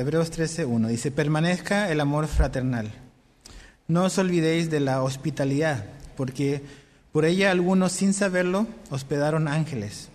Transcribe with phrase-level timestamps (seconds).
[0.00, 2.92] Hebreos 13.1 dice, permanezca el amor fraternal.
[3.88, 5.86] No os olvidéis de la hospitalidad,
[6.16, 6.62] porque
[7.10, 10.10] por ella algunos sin saberlo hospedaron ángeles.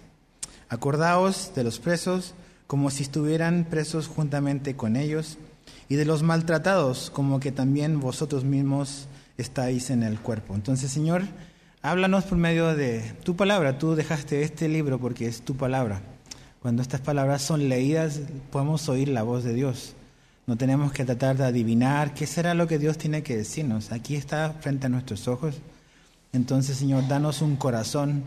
[0.69, 2.33] Acordaos de los presos
[2.65, 5.37] como si estuvieran presos juntamente con ellos,
[5.89, 10.55] y de los maltratados como que también vosotros mismos estáis en el cuerpo.
[10.55, 11.23] Entonces, Señor,
[11.81, 13.79] háblanos por medio de tu palabra.
[13.79, 16.12] Tú dejaste este libro porque es tu palabra.
[16.63, 19.95] Cuando estas palabras son leídas, podemos oír la voz de Dios.
[20.47, 23.91] No tenemos que tratar de adivinar qué será lo que Dios tiene que decirnos.
[23.91, 25.55] Aquí está frente a nuestros ojos.
[26.31, 28.23] Entonces, Señor, danos un corazón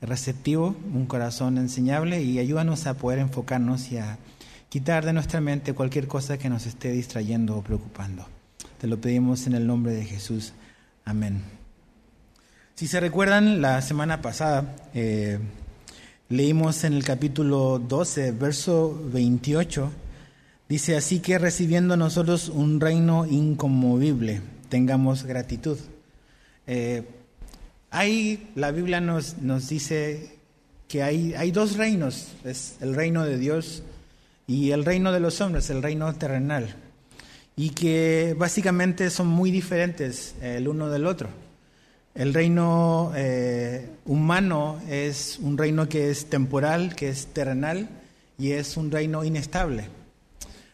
[0.00, 4.18] receptivo, un corazón enseñable y ayúdanos a poder enfocarnos y a
[4.68, 8.24] quitar de nuestra mente cualquier cosa que nos esté distrayendo o preocupando.
[8.80, 10.52] Te lo pedimos en el nombre de Jesús.
[11.04, 11.42] Amén.
[12.76, 15.40] Si se recuerdan, la semana pasada eh,
[16.30, 19.90] Leímos en el capítulo 12, verso 28,
[20.68, 25.76] dice, así que recibiendo nosotros un reino inconmovible, tengamos gratitud.
[26.68, 27.02] Eh,
[27.90, 30.36] hay, la Biblia nos, nos dice
[30.86, 33.82] que hay, hay dos reinos, es el reino de Dios
[34.46, 36.76] y el reino de los hombres, el reino terrenal,
[37.56, 41.28] y que básicamente son muy diferentes el uno del otro.
[42.14, 47.88] El reino eh, humano es un reino que es temporal, que es terrenal
[48.36, 49.88] y es un reino inestable.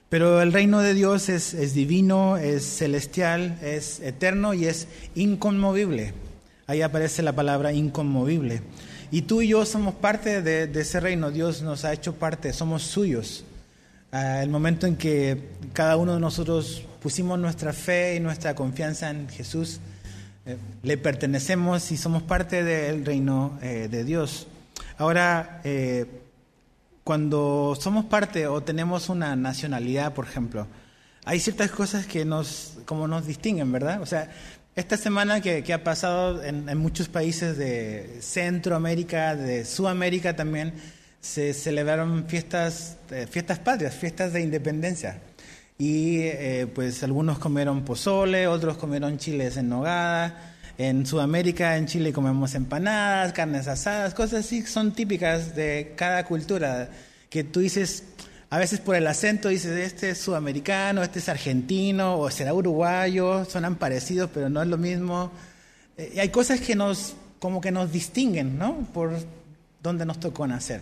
[0.08, 6.14] Pero el reino de Dios es, divino, es celestial, es eterno y es inconmovible.
[6.68, 8.62] Ahí aparece la palabra inconmovible.
[9.10, 12.82] Y tú y yo somos parte de, ese reino, Dios nos ha hecho parte, somos
[12.82, 13.44] suyos.
[14.12, 19.10] Ah, el momento en que cada uno de nosotros pusimos nuestra fe y nuestra confianza
[19.10, 19.80] en Jesús,
[20.82, 24.46] le pertenecemos y somos parte del reino eh, de Dios.
[24.98, 26.06] Ahora, eh,
[27.02, 30.66] cuando somos parte o tenemos una nacionalidad, por ejemplo,
[31.24, 34.00] hay ciertas cosas que nos, como nos distinguen, ¿verdad?
[34.00, 34.30] O sea,
[34.76, 40.74] esta semana que, ha pasado en, muchos países de Centroamérica, de Sudamérica también,
[41.20, 45.20] se celebraron fiestas, eh, fiestas patrias, fiestas de independencia.
[45.78, 50.54] Y eh, pues algunos comieron pozole, otros comieron chiles en nogada.
[50.78, 56.90] En Sudamérica, en Chile comemos empanadas, carnes asadas, cosas así son típicas de cada cultura.
[57.30, 58.04] Que tú dices,
[58.50, 63.44] a veces por el acento dices, este es sudamericano, este es argentino, o será uruguayo,
[63.46, 65.32] sonan parecidos, pero no es lo mismo.
[65.96, 68.86] Eh, hay cosas que nos, como que nos distinguen, ¿no?
[68.92, 69.12] Por
[69.82, 70.80] dónde nos tocó nacer.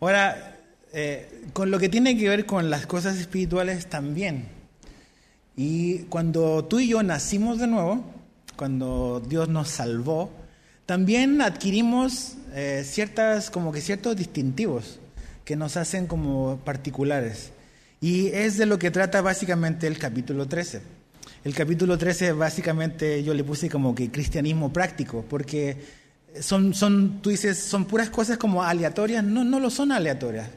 [0.00, 0.57] Ahora,
[1.00, 4.48] eh, con lo que tiene que ver con las cosas espirituales también.
[5.56, 8.04] Y cuando tú y yo nacimos de nuevo,
[8.56, 10.32] cuando Dios nos salvó,
[10.86, 14.98] también adquirimos eh, ciertas, como que ciertos distintivos
[15.44, 17.52] que nos hacen como particulares.
[18.00, 20.82] Y es de lo que trata básicamente el capítulo 13.
[21.44, 25.76] El capítulo 13 básicamente yo le puse como que cristianismo práctico, porque
[26.40, 30.48] son, son, tú dices, son puras cosas como aleatorias, no, no lo son aleatorias.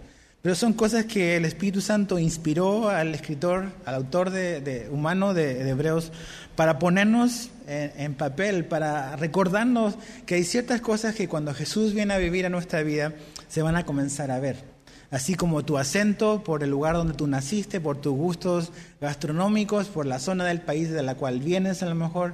[0.41, 5.69] Pero son cosas que el Espíritu Santo inspiró al escritor, al autor de, humano de,
[5.69, 6.12] Hebreos,
[6.56, 12.18] para ponernos en, papel, para recordarnos que hay ciertas cosas que cuando Jesús viene a
[12.18, 13.13] vivir a nuestra vida
[13.50, 14.63] se van a comenzar a ver.
[15.12, 20.07] Así como tu acento por el lugar donde tú naciste, por tus gustos gastronómicos, por
[20.07, 22.34] la zona del país de la cual vienes a lo mejor,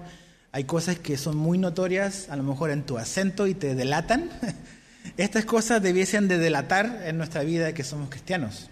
[0.53, 4.29] hay cosas que son muy notorias a lo mejor en tu acento y te delatan.
[5.16, 8.69] Estas cosas debiesen de delatar en nuestra vida que somos cristianos.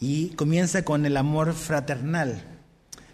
[0.00, 2.42] Y comienza con el amor fraternal.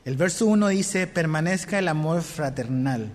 [0.05, 3.13] El verso 1 dice, permanezca el amor fraternal.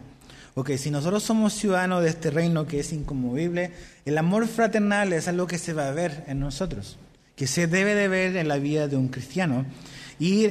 [0.54, 3.72] Ok, si nosotros somos ciudadanos de este reino que es inconmovible,
[4.06, 6.98] el amor fraternal es algo que se va a ver en nosotros,
[7.36, 9.66] que se debe de ver en la vida de un cristiano.
[10.18, 10.46] Y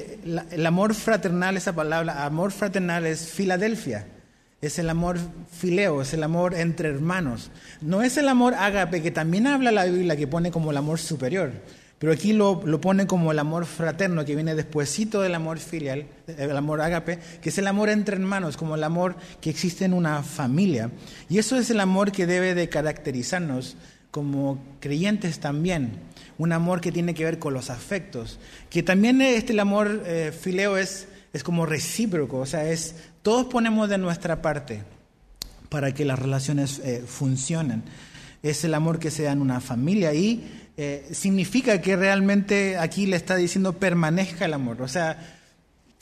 [0.50, 4.06] el amor fraternal, esa palabra, amor fraternal es Filadelfia
[4.60, 5.18] es el amor
[5.50, 7.50] fileo, es el amor entre hermanos.
[7.80, 10.98] No es el amor ágape, que también habla la Biblia, que pone como el amor
[10.98, 11.52] superior,
[11.98, 16.56] pero aquí lo, pone como el amor fraterno, que viene despuesito del amor filial, el
[16.56, 20.22] amor ágape, que es el amor entre hermanos, como el amor que existe en una
[20.22, 20.90] familia.
[21.30, 23.78] Y eso es el amor que debe de caracterizarnos
[24.10, 25.92] como creyentes también.
[26.36, 30.30] Un amor que tiene que ver con los afectos, que también este el amor eh,
[30.38, 34.82] fileo es, es como recíproco, o sea, es todos ponemos de nuestra parte
[35.70, 37.82] para que las relaciones eh, funcionen.
[38.42, 40.44] Es el amor que se da en una familia y
[40.76, 44.82] eh, significa que realmente aquí le está diciendo permanezca el amor.
[44.82, 45.38] O sea,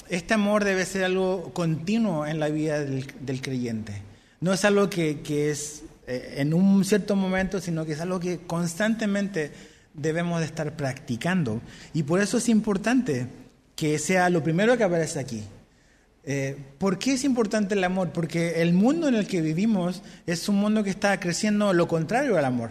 [0.08, 4.02] este amor debe ser algo continuo en la vida del, creyente.
[4.40, 8.38] No es algo que, es eh, en un cierto momento, sino que es algo que
[8.38, 9.52] constantemente
[9.94, 11.60] debemos de estar practicando.
[11.94, 13.28] Y por eso es importante
[13.76, 15.44] que sea lo primero que aparece aquí.
[16.24, 18.10] Eh, ¿Por qué es importante el amor?
[18.10, 22.38] Porque el mundo en el que vivimos es un mundo que está creciendo lo contrario
[22.38, 22.70] al amor.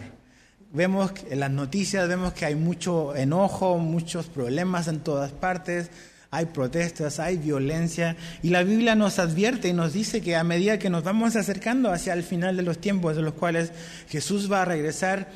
[0.72, 5.90] Vemos en las noticias, vemos que hay mucho enojo, muchos problemas en todas partes,
[6.30, 10.78] hay protestas, hay violencia, y la Biblia nos advierte y nos dice que a medida
[10.78, 13.70] que nos vamos acercando hacia el final de los tiempos, de los cuales
[14.08, 15.28] Jesús va a regresar,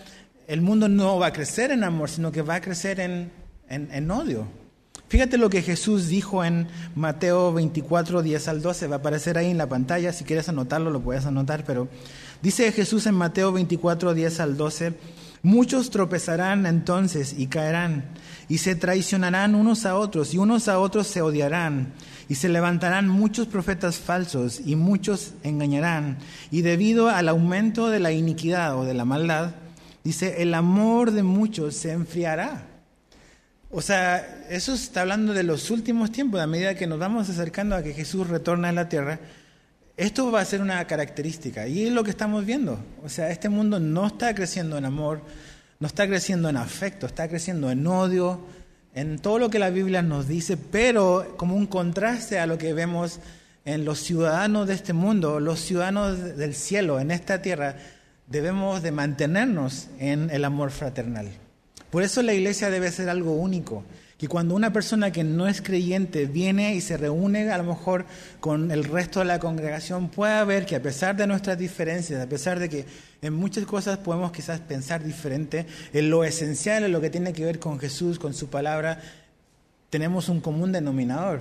[0.46, 3.30] el mundo no va a crecer en amor, sino que va a crecer en,
[3.68, 4.46] en, odio.
[5.08, 6.67] Fíjate lo que Jesús dijo en
[6.97, 10.91] Mateo 24, 10 al 12, va a aparecer ahí en la pantalla, si quieres anotarlo
[10.91, 11.88] lo puedes anotar, pero
[12.43, 14.94] dice Jesús en Mateo 24, 10 al 12,
[15.43, 18.05] muchos tropezarán entonces y caerán
[18.49, 21.93] y se traicionarán unos a otros, y unos a otros se odiarán,
[22.29, 26.19] y se levantarán muchos profetas falsos, y muchos engañarán,
[26.50, 29.55] y debido al aumento de la iniquidad o de la maldad,
[30.05, 32.75] dice, el amor de muchos se enfriará.
[33.76, 37.76] O sea, eso está hablando de los últimos tiempos, a medida que nos vamos acercando
[37.76, 39.20] a que Jesús retorna a la tierra,
[39.99, 42.82] esto va a ser una característica, y es lo que estamos viendo.
[43.05, 45.20] O sea, este mundo no está creciendo en amor,
[45.78, 48.40] no está creciendo en afecto, está creciendo en odio,
[48.94, 52.73] en todo lo que la Biblia nos dice, pero como un contraste a lo que
[52.73, 53.20] vemos
[53.67, 57.76] en los ciudadanos de este mundo, los ciudadanos del cielo, en esta tierra,
[58.26, 61.28] debemos de mantenernos en el amor fraternal.
[61.96, 63.82] Por eso la iglesia debe ser algo único
[64.19, 68.04] que cuando una persona que no es creyente viene y se reúne a lo mejor
[68.38, 72.28] con el resto de la congregación, pueda ver que a pesar de nuestras diferencias, a
[72.28, 72.84] pesar de que
[73.22, 75.64] en muchas cosas podemos quizás pensar diferente,
[75.94, 79.00] en lo esencial, en lo que tiene que ver con Jesús, con su palabra,
[79.88, 81.40] tenemos un común denominador.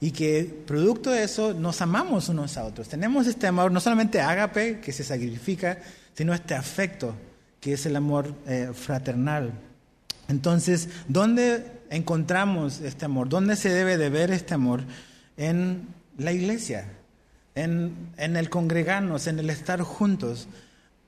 [0.00, 2.88] Y que producto de eso nos amamos unos a otros.
[2.88, 5.80] Tenemos este amor, no solamente ágape, que se sacrifica,
[6.14, 7.16] sino este afecto,
[7.60, 9.66] que es el amor eh, fraternal.
[10.28, 13.30] Entonces, ¿dónde encontramos este amor?
[13.30, 14.82] ¿Dónde se debe de ver este amor?
[15.38, 15.88] En
[16.18, 16.86] la iglesia,
[17.54, 20.46] en, el congregarnos, en el estar juntos.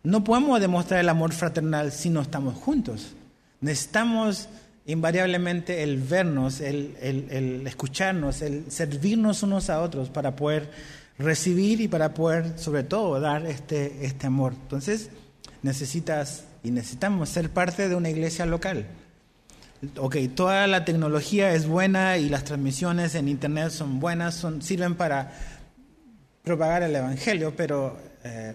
[0.02, 3.12] No podemos demostrar el amor fraternal si no estamos juntos.
[3.60, 4.48] Necesitamos
[4.86, 10.70] invariablemente el vernos, el, el, escucharnos, el servirnos unos a otros para poder
[11.18, 14.54] recibir y para poder, sobre todo, dar este, este amor.
[14.62, 15.10] Entonces,
[15.62, 18.86] necesitas y necesitamos ser parte de una iglesia local
[19.96, 24.94] ok, toda la tecnología es buena y las transmisiones en Internet son buenas, son, sirven
[24.94, 25.32] para
[26.42, 28.54] propagar el Evangelio, pero eh,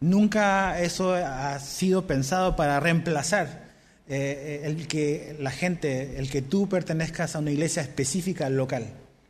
[0.00, 3.62] nunca eso ha sido pensado para reemplazar
[4.08, 8.86] eh, el que la gente, el que tú pertenezcas a una iglesia específica local.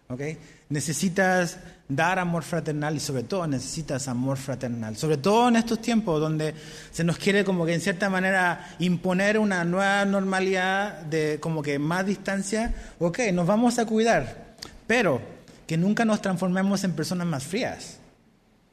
[0.08, 0.38] Okay?
[0.68, 1.58] Necesitas
[1.96, 4.96] dar amor fraternal y sobre todo necesitas amor fraternal.
[4.96, 6.54] Sobre todo en estos tiempos donde
[6.90, 11.78] se nos quiere como que en cierta manera imponer una nueva normalidad de como que
[11.78, 12.74] más distancia.
[12.98, 14.56] Ok, nos vamos a cuidar,
[14.86, 15.20] pero
[15.66, 17.98] que nunca nos transformemos en personas más frías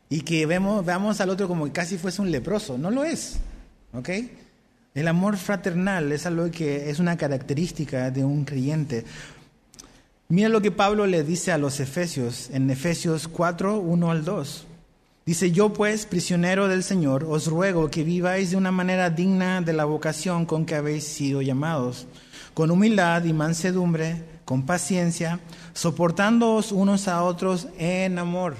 [0.09, 2.77] y que vemos, veamos al otro como que casi fuese un leproso.
[2.77, 3.37] No lo es.
[3.93, 4.09] ¿Ok?
[4.95, 9.05] El amor fraternal es algo que es una característica de un creyente.
[10.31, 14.67] Mira lo que Pablo le dice a los Efesios en Efesios 4, 1 al 2.
[15.25, 19.73] Dice, yo pues, prisionero del Señor, os ruego que viváis de una manera digna de
[19.73, 22.05] la vocación con que habéis sido llamados,
[22.53, 25.39] con humildad y mansedumbre, con paciencia,
[25.73, 28.55] soportándoos unos a otros en amor.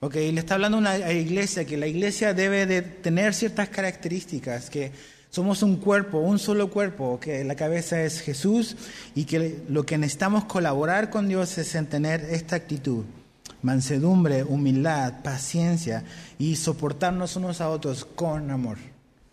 [0.00, 4.68] Ok, le está hablando a una iglesia que la iglesia debe de tener ciertas características,
[4.68, 4.92] que
[5.32, 8.76] somos un cuerpo, un solo cuerpo, que la cabeza es Jesús
[9.14, 13.04] y que lo que necesitamos colaborar con Dios es en tener esta actitud,
[13.62, 16.04] mansedumbre, humildad, paciencia
[16.38, 18.76] y soportarnos unos a otros con amor.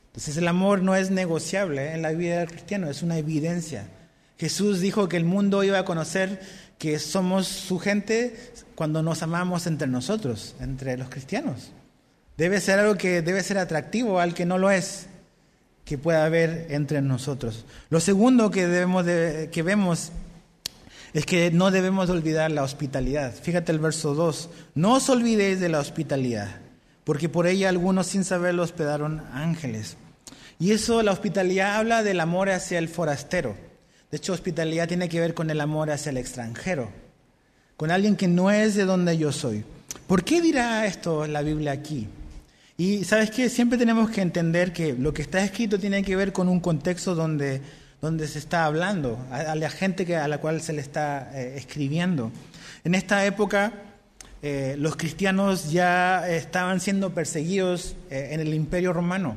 [0.08, 3.90] Entonces el amor no es negociable en la vida del cristiano, es una evidencia.
[4.38, 6.40] Jesús dijo que el mundo iba a conocer
[6.78, 11.74] que somos su gente cuando nos amamos entre nosotros, entre los cristianos.
[12.38, 15.09] Debe ser algo que debe ser atractivo al que no lo es
[15.90, 17.66] que pueda haber entre nosotros.
[17.90, 20.12] Lo segundo que, debemos que vemos
[21.14, 23.34] es que no debemos olvidar la hospitalidad.
[23.34, 24.52] Fíjate el verso 2.
[24.76, 26.58] No os olvidéis de la hospitalidad,
[27.06, 29.98] porque por ella algunos sin saberlo hospedaron ángeles.
[30.60, 33.56] Y eso, la hospitalidad habla del amor hacia el forastero.
[34.12, 36.92] De hecho, hospitalidad tiene que ver con el amor hacia el extranjero,
[37.78, 39.66] con alguien que no es de donde yo soy.
[40.06, 42.08] ¿Por qué dirá esto la Biblia aquí?
[42.80, 46.32] Y sabes que siempre tenemos que entender que lo que está escrito tiene que ver
[46.32, 47.62] con un contexto donde,
[48.02, 51.56] donde se está hablando, a, la gente que, a la cual se le está eh,
[51.58, 52.32] escribiendo.
[52.86, 53.74] En esta época
[54.42, 59.36] eh, los cristianos ya estaban siendo perseguidos eh, en el imperio romano.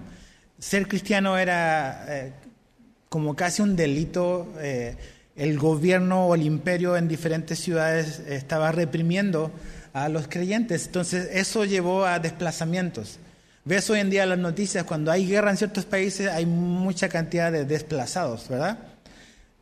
[0.61, 2.32] Ser cristiano era
[3.08, 4.52] como casi un delito.
[5.34, 9.50] El gobierno o el imperio en diferentes ciudades estaba reprimiendo
[9.92, 10.87] a los creyentes.
[10.87, 13.18] Entonces eso llevó a desplazamientos.
[13.64, 17.52] Ves hoy en día las noticias, cuando hay guerra en ciertos países hay mucha cantidad
[17.52, 18.76] de desplazados, ¿verdad?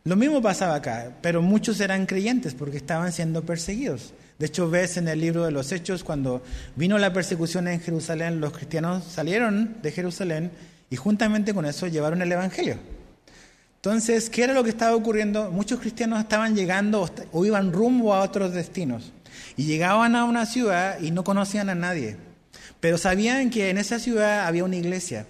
[0.05, 4.15] Lo mismo pasaba acá, pero muchos eran creyentes porque estaban siendo perseguidos.
[4.39, 6.43] De hecho, ves en el libro de los Hechos, cuando
[6.77, 10.51] vino la persecución en Jerusalén, los cristianos salieron de Jerusalén
[10.89, 12.79] y juntamente con eso llevaron el Evangelio.
[13.77, 15.51] Entonces, ¿qué era lo que estaba ocurriendo?
[15.51, 19.13] Muchos cristianos estaban llegando o iban rumbo a otros destinos
[19.59, 22.17] y llegaban a una ciudad y no conocían a nadie,
[22.79, 25.27] pero sabían que en esa ciudad había una iglesia.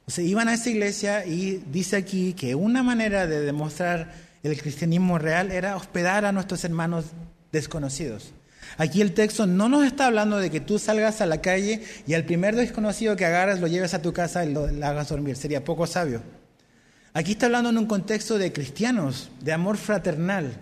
[0.00, 5.18] Entonces iban a esa iglesia y dice aquí que una manera de demostrar el cristianismo
[5.18, 7.06] real era hospedar a nuestros hermanos
[7.52, 8.32] desconocidos.
[8.76, 12.14] Aquí el texto no nos está hablando de que tú salgas a la calle y
[12.14, 15.36] al primer desconocido que agarras lo lleves a tu casa y lo, hagas dormir.
[15.36, 16.22] Sería poco sabio.
[17.12, 20.56] Aquí está hablando en un contexto de cristianos, de amor fraternal,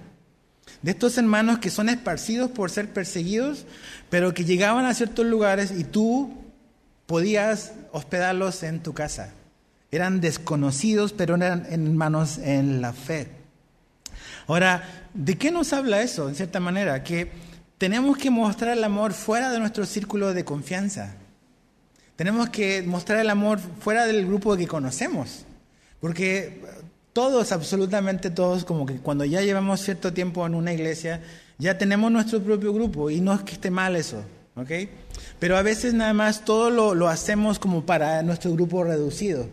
[0.83, 3.67] de estos hermanos que son esparcidos por ser perseguidos,
[4.11, 6.33] pero que llegaban a ciertos lugares y tú
[7.07, 9.33] podías hospedarlos en tu casa.
[9.91, 13.29] Eran desconocidos, pero eran hermanos en la fe.
[14.47, 17.03] Ahora, ¿de qué nos habla eso, en cierta manera?
[17.03, 17.31] Que
[17.79, 21.15] tenemos que mostrar el amor fuera de nuestro círculo de confianza.
[22.17, 25.45] Tenemos que mostrar el amor fuera del grupo que conocemos.
[26.01, 26.63] Porque
[27.13, 31.21] todos, absolutamente todos, como que cuando ya llevamos cierto tiempo en una iglesia,
[31.59, 34.23] ya tenemos nuestro propio grupo y no es que esté mal eso,
[34.57, 34.71] ¿ok?
[35.39, 39.49] Pero a veces nada más todo lo, lo hacemos como para nuestro grupo reducido.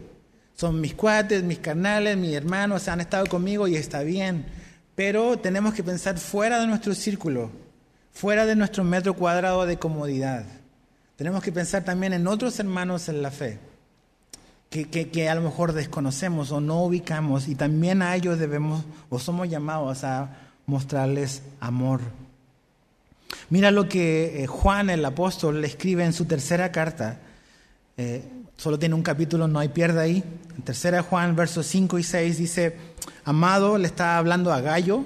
[0.55, 4.45] Son mis cuates, mis carnales, mis hermanos, han estado conmigo y está bien.
[4.95, 7.51] Pero tenemos que pensar fuera de nuestro círculo
[8.15, 10.45] fuera de nuestro metro cuadrado de comodidad.
[11.17, 13.59] Tenemos que pensar también en otros hermanos en la fe,
[14.69, 19.19] que, que, a lo mejor desconocemos o no ubicamos, y también a ellos debemos o
[19.19, 22.01] somos llamados a mostrarles amor.
[23.49, 27.19] Mira lo que eh, Juan el apóstol le escribe en su tercera carta.
[27.97, 28.23] Eh,
[28.57, 30.23] solo tiene un capítulo, no hay pierde ahí.
[30.55, 32.77] En tercera Juan, versos 5 y 6 dice,
[33.23, 35.03] amado, le está hablando a Gallo,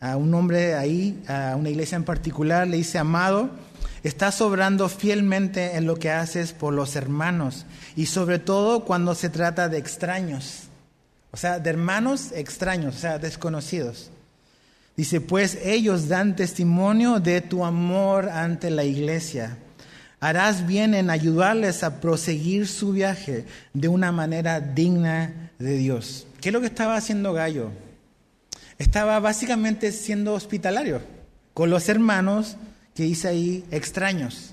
[0.00, 3.50] a un hombre ahí, a una iglesia en particular, le dice, amado,
[4.02, 7.66] estás obrando fielmente en lo que haces por los hermanos
[7.96, 10.64] y sobre todo cuando se trata de extraños,
[11.30, 14.10] o sea, de hermanos extraños, o sea, desconocidos.
[14.96, 19.56] Dice, pues ellos dan testimonio de tu amor ante la iglesia.
[20.18, 26.26] Harás bien en ayudarles a proseguir su viaje de una manera digna de Dios.
[26.40, 27.70] ¿Qué es lo que estaba haciendo Gallo?
[28.80, 31.02] estaba básicamente siendo hospitalario
[31.52, 32.56] con los hermanos
[33.00, 34.52] que dice ahí extraños,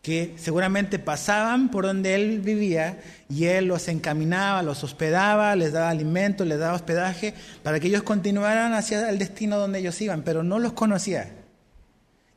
[0.00, 2.98] que seguramente pasaban por donde él vivía
[3.28, 8.02] y él los encaminaba, los hospedaba, les daba alimento, les daba hospedaje para que ellos
[8.02, 11.30] continuaran hacia el destino donde ellos iban, pero no los conocía.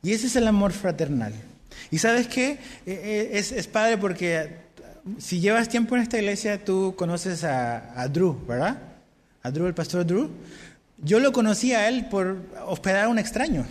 [0.02, 1.32] Y ese es el amor fraternal.
[1.90, 2.58] Y sabes qué?
[2.84, 4.50] Eh, eh, es, padre porque
[5.16, 8.82] si llevas tiempo en esta iglesia, tú conoces a, a Drew, ¿verdad?
[9.42, 10.28] A Drew, el pastor Drew.
[10.98, 12.36] Yo lo conocí a él por
[12.66, 13.64] hospedar a un extraño.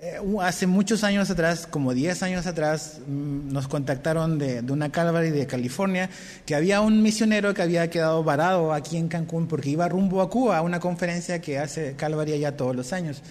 [0.00, 5.30] Eh, hace muchos años atrás, como 10 años atrás, mm, nos contactaron de, una Calvary
[5.30, 6.08] de California
[6.46, 10.30] que había un misionero que había quedado varado aquí en Cancún porque iba rumbo a
[10.30, 13.22] Cuba a una conferencia que hace Calvary allá todos los años.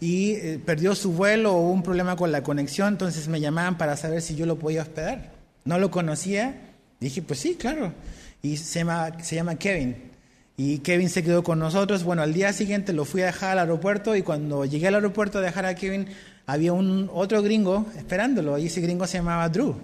[0.00, 3.96] Y eh, perdió su vuelo hubo un problema con la conexión, entonces me llamaban para
[3.96, 5.32] saber si yo lo podía hospedar.
[5.66, 6.54] No lo conocía,
[7.00, 7.92] dije, pues sí, claro.
[8.40, 10.13] Y se llama, se llama Kevin.
[10.56, 12.04] Y Kevin se quedó con nosotros.
[12.04, 15.38] Bueno, al día siguiente lo fui a dejar al aeropuerto y cuando llegué al aeropuerto
[15.38, 16.06] a dejar a Kevin,
[16.46, 19.74] había un otro gringo esperándolo y ese gringo se llamaba Drew.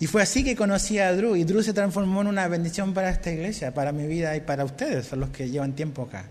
[0.00, 3.10] Y fue así que conocí a Drew y Drew se transformó en una bendición para
[3.10, 6.26] esta iglesia, para mi vida y para ustedes, para los que llevan tiempo acá.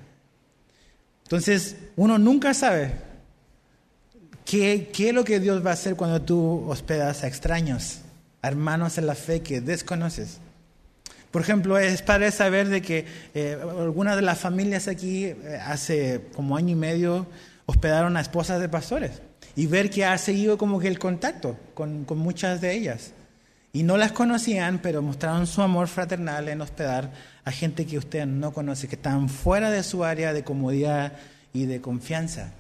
[1.24, 2.92] Entonces, uno nunca sabe
[4.46, 8.00] qué, qué es lo que Dios va a hacer cuando tú hospedas a extraños,
[8.42, 10.40] hermanos en la fe que desconoces.
[11.38, 16.30] Por ejemplo, es padre saber de que eh, algunas de las familias aquí eh, hace
[16.34, 17.28] como año y medio
[17.68, 19.22] hospedaron a esposas de pastores
[19.56, 23.12] y ver que ha seguido como que el contacto con, con muchas de ellas.
[23.72, 27.12] Y no las conocían, pero mostraron su amor fraternal en hospedar
[27.46, 31.14] a gente que usted no conoce, que están fuera de su área de comodidad
[31.54, 32.54] y de confianza.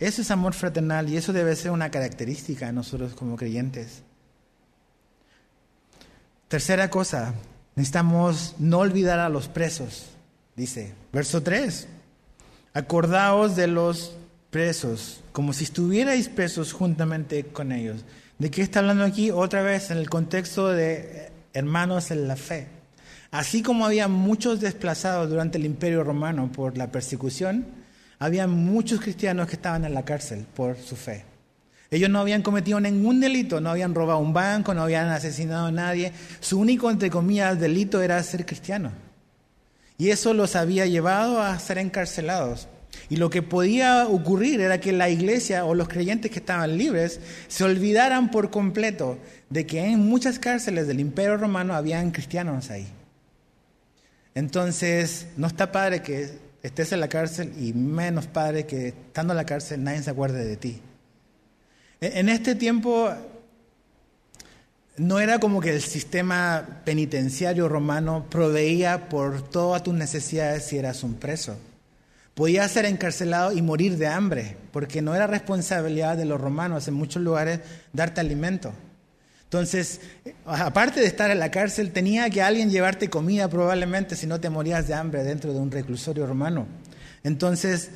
[0.00, 4.02] Eso es amor fraternal y eso debe ser una característica de nosotros como creyentes.
[6.48, 7.34] Tercera cosa,
[7.80, 10.10] Necesitamos no olvidar a los presos,
[10.54, 10.92] dice.
[11.14, 11.88] Verso 3.
[12.74, 14.18] Acordaos de los
[14.50, 18.04] presos, como si estuvierais presos juntamente con ellos.
[18.38, 19.30] ¿De qué está hablando aquí?
[19.30, 22.66] Otra vez en el contexto de hermanos en la fe.
[23.30, 27.64] Así como había muchos desplazados durante el Imperio Romano por la persecución,
[28.18, 31.29] había muchos cristianos que estaban en la cárcel por su fe.
[31.90, 35.72] Ellos no habían cometido ningún delito, no habían robado un banco, no habían asesinado a
[35.72, 36.12] nadie.
[36.38, 38.92] Su único, entre comillas, delito era ser cristiano.
[39.98, 42.68] Y eso los había llevado a ser encarcelados.
[43.08, 47.20] Y lo que podía ocurrir era que la iglesia o los creyentes que estaban libres
[47.48, 49.18] se olvidaran por completo
[49.48, 52.86] de que en muchas cárceles del Imperio Romano habían cristianos ahí.
[54.34, 59.38] Entonces, no está padre que estés en la cárcel y menos padre que estando en
[59.38, 60.80] la cárcel nadie se acuerde de ti.
[62.00, 63.10] En este tiempo
[64.96, 71.02] no era como que el sistema penitenciario romano proveía por todas tus necesidades si eras
[71.02, 71.58] un preso.
[72.34, 76.94] Podías ser encarcelado y morir de hambre, porque no era responsabilidad de los romanos en
[76.94, 77.60] muchos lugares
[77.92, 78.72] darte alimento.
[79.44, 80.00] Entonces,
[80.46, 84.48] aparte de estar en la cárcel, tenía que alguien llevarte comida probablemente si no te
[84.48, 86.66] morías de hambre dentro de un reclusorio romano.
[87.24, 87.90] Entonces,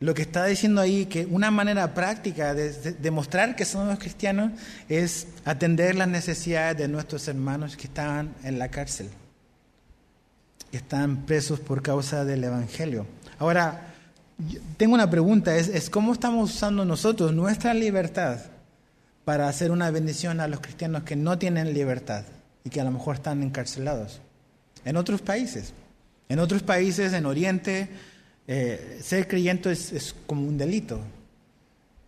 [0.00, 4.52] lo que está diciendo ahí, que una manera práctica de demostrar que somos cristianos
[4.88, 9.10] es atender las necesidades de nuestros hermanos que estaban en la cárcel,
[10.70, 13.06] que están presos por causa del Evangelio.
[13.40, 13.94] Ahora,
[14.76, 18.38] tengo una pregunta, es, es cómo estamos usando nosotros nuestra libertad
[19.24, 22.22] para hacer una bendición a los cristianos que no tienen libertad
[22.62, 24.20] y que a lo mejor están encarcelados.
[24.84, 25.72] En otros países,
[26.28, 27.88] en otros países, en Oriente,
[28.48, 31.00] eh, ser creyente es, como un delito.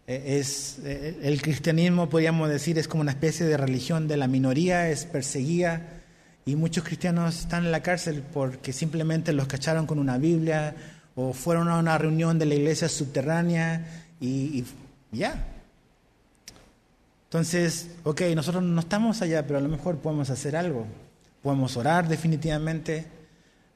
[0.08, 4.26] Eh, es, eh, el cristianismo, podríamos decir, es como una especie de religión de la
[4.26, 6.00] minoría, es perseguida
[6.44, 10.74] y muchos cristianos están en la cárcel porque simplemente los cacharon con una Biblia
[11.14, 13.86] o fueron a una reunión de la iglesia subterránea
[14.20, 14.64] y
[15.12, 15.46] ya,
[17.30, 20.84] entonces, ok, nosotros no estamos allá, pero a lo mejor podemos hacer algo.
[21.44, 23.06] Podemos orar definitivamente,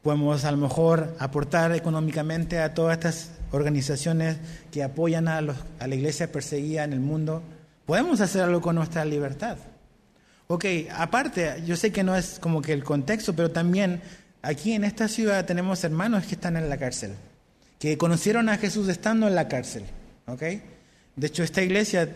[0.05, 4.37] podemos a lo mejor aportar económicamente a todas estas organizaciones
[4.71, 7.43] que apoyan a, los, a la iglesia perseguida en el mundo.
[7.87, 9.57] Podemos hacer algo con nuestra libertad.
[10.47, 14.03] Ok, aparte, yo sé que no es como que el contexto, pero también
[14.43, 17.15] aquí en esta ciudad tenemos hermanos que están en la cárcel,
[17.79, 19.85] que conocieron a Jesús estando en la cárcel.
[20.27, 20.43] ¿ok?
[21.17, 22.11] De hecho, esta iglesia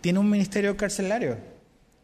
[0.00, 1.36] tiene un ministerio carcelario.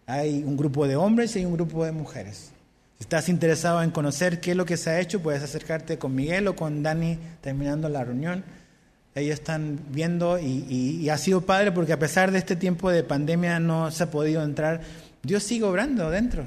[0.06, 2.50] Hay un grupo de hombres y un grupo de mujeres.
[2.98, 6.16] Si estás interesado en conocer qué es lo que se ha hecho, puedes acercarte con
[6.16, 8.42] Miguel o con Dani terminando la reunión.
[9.14, 13.60] Ellos están viendo y, ha sido padre porque a pesar de este tiempo de pandemia
[13.60, 14.80] no se ha podido entrar.
[15.22, 16.44] Dios sigue obrando dentro.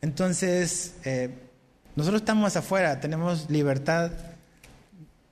[0.00, 1.30] Entonces, eh,
[1.96, 4.12] nosotros estamos afuera, tenemos libertad.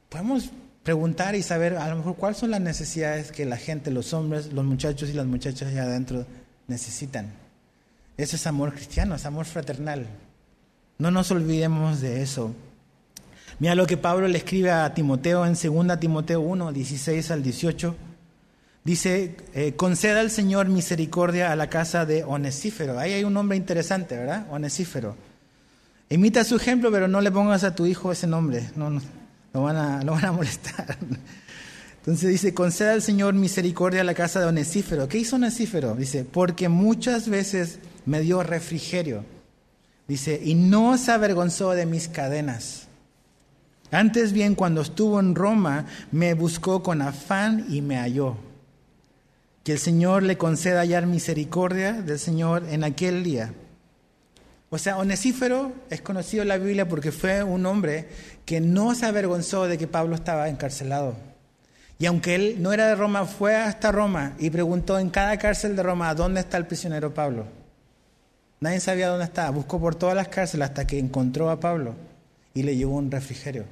[0.09, 0.51] Podemos
[0.83, 4.53] preguntar y saber a lo mejor cuáles son las necesidades que la gente, los hombres,
[4.53, 6.27] los muchachos y las muchachas allá adentro
[6.67, 7.46] necesitan.
[8.17, 10.07] Eso es amor cristiano, es amor fraternal.
[10.99, 12.55] No nos olvidemos de eso.
[13.59, 17.97] Mira lo que Pablo le escribe a Timoteo en 2 Timoteo 1, 16 al 18.
[18.85, 22.99] Dice, eh, conceda al Señor misericordia a la casa de Onesífero.
[22.99, 24.47] Ahí hay un nombre interesante, ¿verdad?
[24.51, 25.17] Onesífero.
[26.09, 28.71] Imita su ejemplo, pero no le pongas a tu hijo ese nombre.
[28.77, 29.01] No, no,
[29.53, 30.97] lo van a, van a molestar.
[32.07, 35.09] Entonces dice, conceda al Señor misericordia a la casa de Onesífero.
[35.09, 35.97] ¿Qué hizo Onesífero?
[35.97, 39.25] Dice, porque muchas veces me dio refrigerio.
[40.07, 42.87] Dice, y no se avergonzó de mis cadenas.
[43.91, 48.37] Antes bien, cuando estuvo en Roma, me buscó con afán y me halló.
[49.65, 53.53] Que el Señor le conceda hallar misericordia del Señor en aquel día.
[54.71, 58.07] O sea, Onesífero es conocido en la Biblia porque fue un hombre
[58.45, 61.36] que no se avergonzó de que Pablo estaba encarcelado.
[61.99, 65.77] Y aunque él no era de Roma, fue hasta Roma y preguntó en cada cárcel
[65.77, 67.47] de Roma, ¿dónde está el prisionero Pablo?
[68.61, 69.51] Nadie sabía dónde estaba.
[69.51, 71.95] Buscó por todas las cárceles hasta que encontró a Pablo
[72.53, 73.65] y le llevó un refrigerio.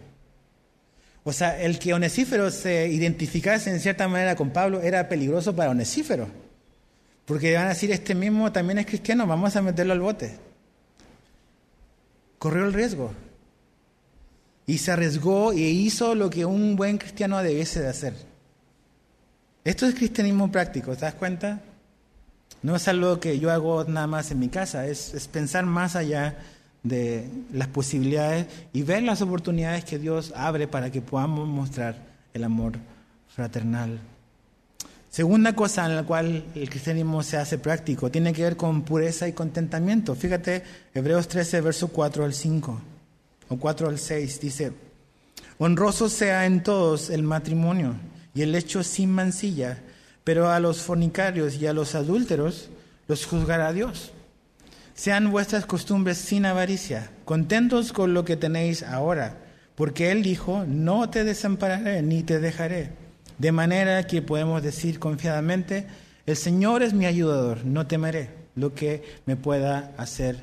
[1.22, 5.70] O sea, el que Onesífero se identificase en cierta manera con Pablo era peligroso para
[5.70, 6.28] Onesífero.
[7.24, 10.37] Porque van a decir, este mismo también es cristiano, vamos a meterlo al bote.
[12.38, 13.12] Corrió el riesgo
[14.66, 18.14] y se arriesgó e hizo lo que un buen cristiano debiese de hacer.
[19.64, 21.61] Esto es cristianismo práctico, ¿te das cuenta?
[22.62, 26.38] No es algo que yo hago nada más en mi casa, es, pensar más allá
[26.83, 31.96] de las posibilidades y ver las oportunidades que Dios abre para que podamos mostrar
[32.35, 32.74] el amor
[33.35, 33.98] fraternal.
[35.09, 39.29] Segunda cosa en la cual el cristianismo se hace práctico tiene que ver con pureza
[39.29, 40.14] y contentamiento.
[40.14, 42.93] Fíjate, Hebreos 13, verso 4 al 5
[43.48, 44.72] o 4 al 6, dice,
[45.59, 47.96] honroso sea en todos el matrimonio
[48.35, 49.83] y el hecho sin mancilla,
[50.24, 52.70] pero a los fornicarios y a los adúlteros
[53.07, 54.12] los juzgará Dios.
[54.94, 59.38] sean vuestras costumbres sin avaricia, contentos con lo que tenéis ahora,
[59.74, 62.92] porque Él dijo, no te desampararé ni te dejaré.
[63.38, 65.87] De manera que podemos decir confiadamente,
[66.26, 70.37] el Señor es mi ayudador, no temeré lo que me pueda hacer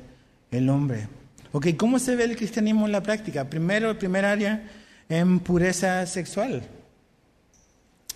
[0.50, 1.08] el hombre.
[1.54, 3.44] Ok, ¿cómo se ve el cristianismo en la práctica?
[3.44, 4.62] Primero, el primer área,
[5.10, 6.62] en pureza sexual.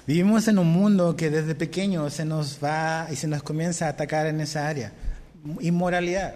[0.06, 3.90] Vivimos en un mundo que desde pequeño se nos va y se nos comienza a
[3.90, 4.92] atacar en esa área.
[5.60, 6.34] Inmoralidad.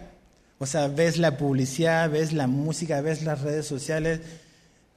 [0.59, 4.21] O sea, ves la publicidad, ves la música, ves las redes sociales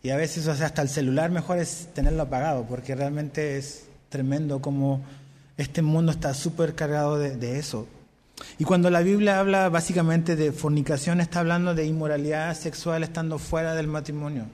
[0.02, 5.02] y a veces hasta el celular mejor es tenerlo apagado porque realmente es tremendo como
[5.56, 7.88] este mundo está súper cargado de eso.
[8.58, 13.76] Y cuando la Biblia habla básicamente de fornicación, está hablando de inmoralidad sexual estando fuera
[13.76, 14.46] del matrimonio.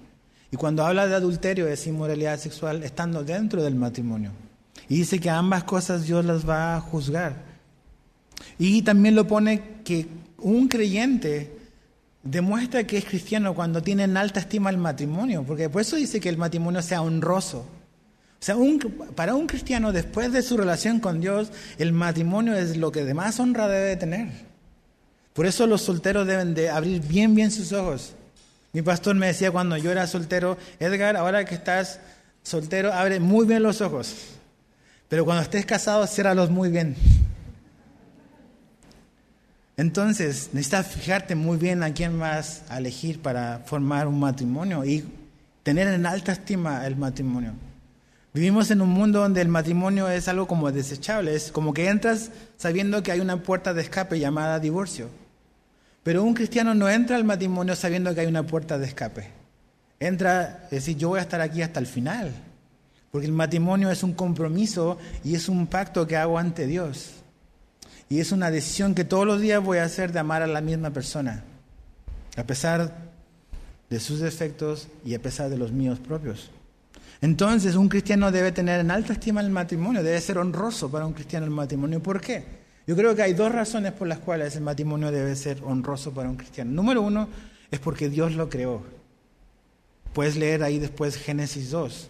[0.51, 4.31] Y cuando habla de adulterio es inmoralidad sexual estando dentro del matrimonio.
[4.87, 7.35] Y dice que ambas cosas Dios las va a juzgar.
[8.57, 11.57] Y también lo pone que un creyente
[12.23, 16.19] demuestra que es cristiano cuando tiene en alta estima el matrimonio, porque por eso dice
[16.19, 17.65] que el matrimonio sea honroso.
[18.47, 23.03] O para un cristiano, después de su relación con Dios, el matrimonio es lo que
[23.03, 24.29] de más honra debe tener.
[25.33, 28.13] Por eso los solteros deben de abrir bien, bien sus ojos.
[28.71, 31.99] Mi pastor me decía cuando yo era soltero, Edgar, ahora que estás
[32.43, 34.15] soltero, abre muy bien los ojos.
[35.09, 36.95] Pero cuando estés casado, ciérralos muy bien.
[39.75, 45.05] Entonces, necesitas fijarte muy bien a quién vas a elegir para formar un matrimonio y
[45.63, 47.53] tener en alta estima el matrimonio.
[48.33, 52.31] Vivimos en un mundo donde el matrimonio es algo como desechable, es como que entras
[52.57, 55.09] sabiendo que hay una puerta de escape llamada divorcio.
[56.03, 59.29] Pero un cristiano no entra al matrimonio sabiendo que hay una puerta de escape.
[59.99, 62.31] Entra, es decir, yo voy a estar aquí hasta el final.
[63.11, 67.11] Porque el matrimonio es un compromiso y es un pacto que hago ante Dios.
[68.07, 70.61] Y es una decisión que todos los días voy a hacer de amar a la
[70.61, 71.43] misma persona,
[72.37, 73.09] a pesar
[73.89, 76.49] de sus defectos y a pesar de los míos propios.
[77.21, 81.13] Entonces, un cristiano debe tener en alta estima el matrimonio, debe ser honroso para un
[81.13, 82.01] cristiano el matrimonio.
[82.01, 82.43] ¿Por qué?
[82.87, 86.29] Yo creo que hay dos razones por las cuales el matrimonio debe ser honroso para
[86.29, 86.71] un cristiano.
[86.71, 87.27] Número uno
[87.69, 88.83] es porque Dios lo creó.
[90.13, 92.09] Puedes leer ahí después Génesis 2.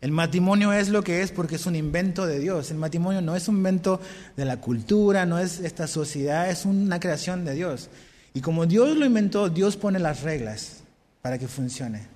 [0.00, 2.70] El matrimonio es lo que es porque es un invento de Dios.
[2.70, 4.00] El matrimonio no es un invento
[4.36, 7.90] de la cultura, no es esta sociedad, es una creación de Dios.
[8.32, 10.82] Y como Dios lo inventó, Dios pone las reglas
[11.22, 12.15] para que funcione.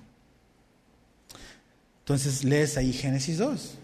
[2.11, 3.75] Entonces lees ahí Génesis 2.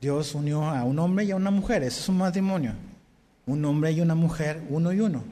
[0.00, 1.84] Dios unió a un hombre y a una mujer.
[1.84, 2.72] Eso es un matrimonio.
[3.46, 5.22] Un hombre y una mujer, uno y uno.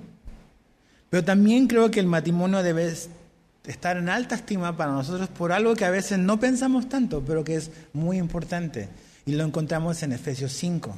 [1.11, 2.94] Pero también creo que el matrimonio debe
[3.66, 7.42] estar en alta estima para nosotros por algo que a veces no pensamos tanto, pero
[7.42, 8.88] que es muy importante.
[9.27, 10.94] Y lo encontramos en Efesios 5.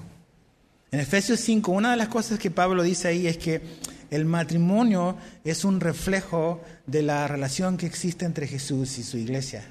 [0.90, 3.62] En Efesios 5, una de las cosas que Pablo dice ahí es que
[4.10, 9.64] el matrimonio es un reflejo de la relación que existe entre Jesús y su iglesia.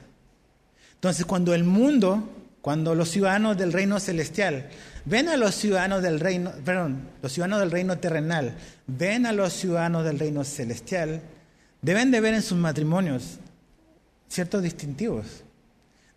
[1.00, 2.30] Entonces, cuando el mundo,
[2.62, 4.70] cuando los ciudadanos del reino celestial
[5.06, 8.54] ven a los ciudadanos del reino, perdón, los ciudadanos del reino terrenal,
[8.86, 11.22] ven a los ciudadanos del reino celestial,
[11.82, 13.40] deben de ver en sus matrimonios
[14.28, 15.46] ciertos distintivos.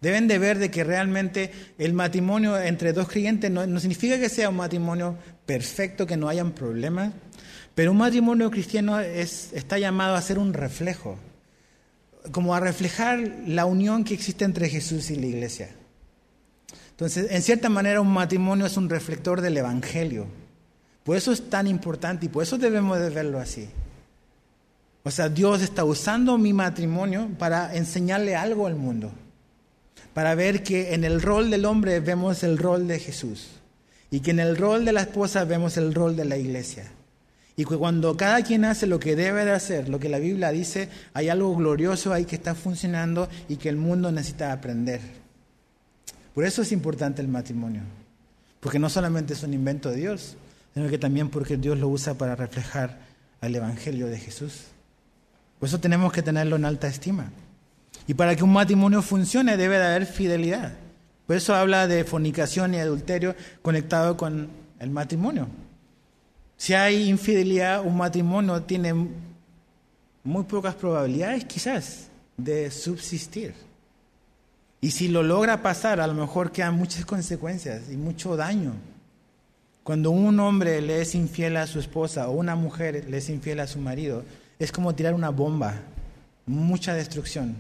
[0.01, 4.29] Deben de ver de que realmente el matrimonio entre dos creyentes no, no significa que
[4.29, 5.17] sea un matrimonio
[5.47, 7.13] perfecto, que no hayan problemas,
[7.77, 11.19] pero un matrimonio cristiano es, está llamado a ser un reflejo
[12.31, 15.71] como a reflejar la unión que existe entre Jesús y la iglesia.
[16.91, 20.27] Entonces, en cierta manera, un matrimonio es un reflector del Evangelio.
[21.03, 23.69] Por eso es tan importante y por eso debemos de verlo así.
[25.03, 29.11] O sea, Dios está usando mi matrimonio para enseñarle algo al mundo.
[30.15, 33.49] Para ver que en el rol del hombre vemos el rol de Jesús.
[34.11, 36.93] Y que en el rol de la esposa vemos el rol de la iglesia.
[37.57, 40.51] Y que cuando cada quien hace lo que debe de hacer, lo que la Biblia
[40.51, 45.01] dice, hay algo glorioso ahí que está funcionando y que el mundo necesita aprender.
[46.35, 47.83] Por eso es importante el matrimonio.
[48.61, 50.37] Porque no solamente es un invento de Dios,
[50.73, 53.01] sino que también porque Dios lo usa para reflejar
[53.41, 54.67] al Evangelio de Jesús.
[55.59, 57.31] Por eso tenemos que tenerlo en alta estima.
[58.07, 60.73] Y para que un matrimonio funcione debe de haber fidelidad.
[61.27, 64.49] Por eso habla de fornicación y adulterio conectado con
[64.81, 65.49] el matrimonio.
[66.63, 68.95] Si hay infidelidad, un matrimonio tiene
[70.23, 73.53] muy pocas probabilidades quizás de subsistir.
[74.81, 78.75] Y si lo logra pasar, a lo mejor quedan muchas consecuencias y mucho daño.
[79.83, 83.59] Cuando un hombre le es infiel a su esposa o una mujer le es infiel
[83.59, 84.23] a su marido,
[84.61, 85.75] es como tirar una bomba,
[86.47, 87.57] mucha destrucción.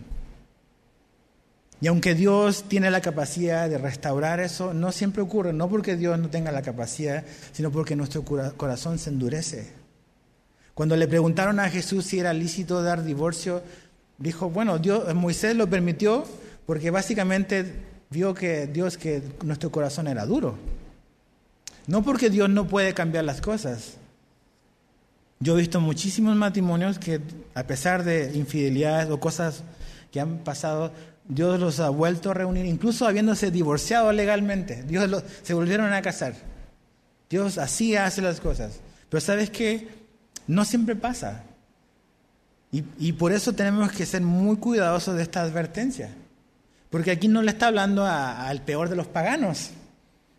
[1.82, 6.16] Y aunque Dios tiene la capacidad de restaurar eso, no siempre ocurre, no porque Dios
[6.16, 9.72] no tenga la capacidad, sino porque nuestro corazón se endurece.
[10.74, 13.64] Cuando le preguntaron a Jesús si era lícito dar divorcio,
[14.18, 16.24] dijo, bueno, Dios, Moisés lo permitió
[16.66, 17.72] porque básicamente
[18.10, 20.54] vio que Dios, que nuestro corazón era duro.
[21.88, 23.94] No porque Dios no puede cambiar las cosas.
[25.40, 27.20] Yo he visto muchísimos matrimonios que
[27.56, 29.64] a pesar de infidelidades o cosas
[30.12, 30.92] que han pasado,
[31.34, 34.82] Dios los ha vuelto a reunir, incluso habiéndose divorciado legalmente.
[34.82, 36.34] Dios se volvieron a casar.
[37.30, 38.80] Dios así hace las cosas.
[39.08, 39.88] Pero sabes que
[40.46, 41.44] no siempre pasa.
[42.70, 46.10] Y, por eso tenemos que ser muy cuidadosos de esta advertencia.
[46.90, 49.70] Porque aquí no le está hablando al peor de los paganos,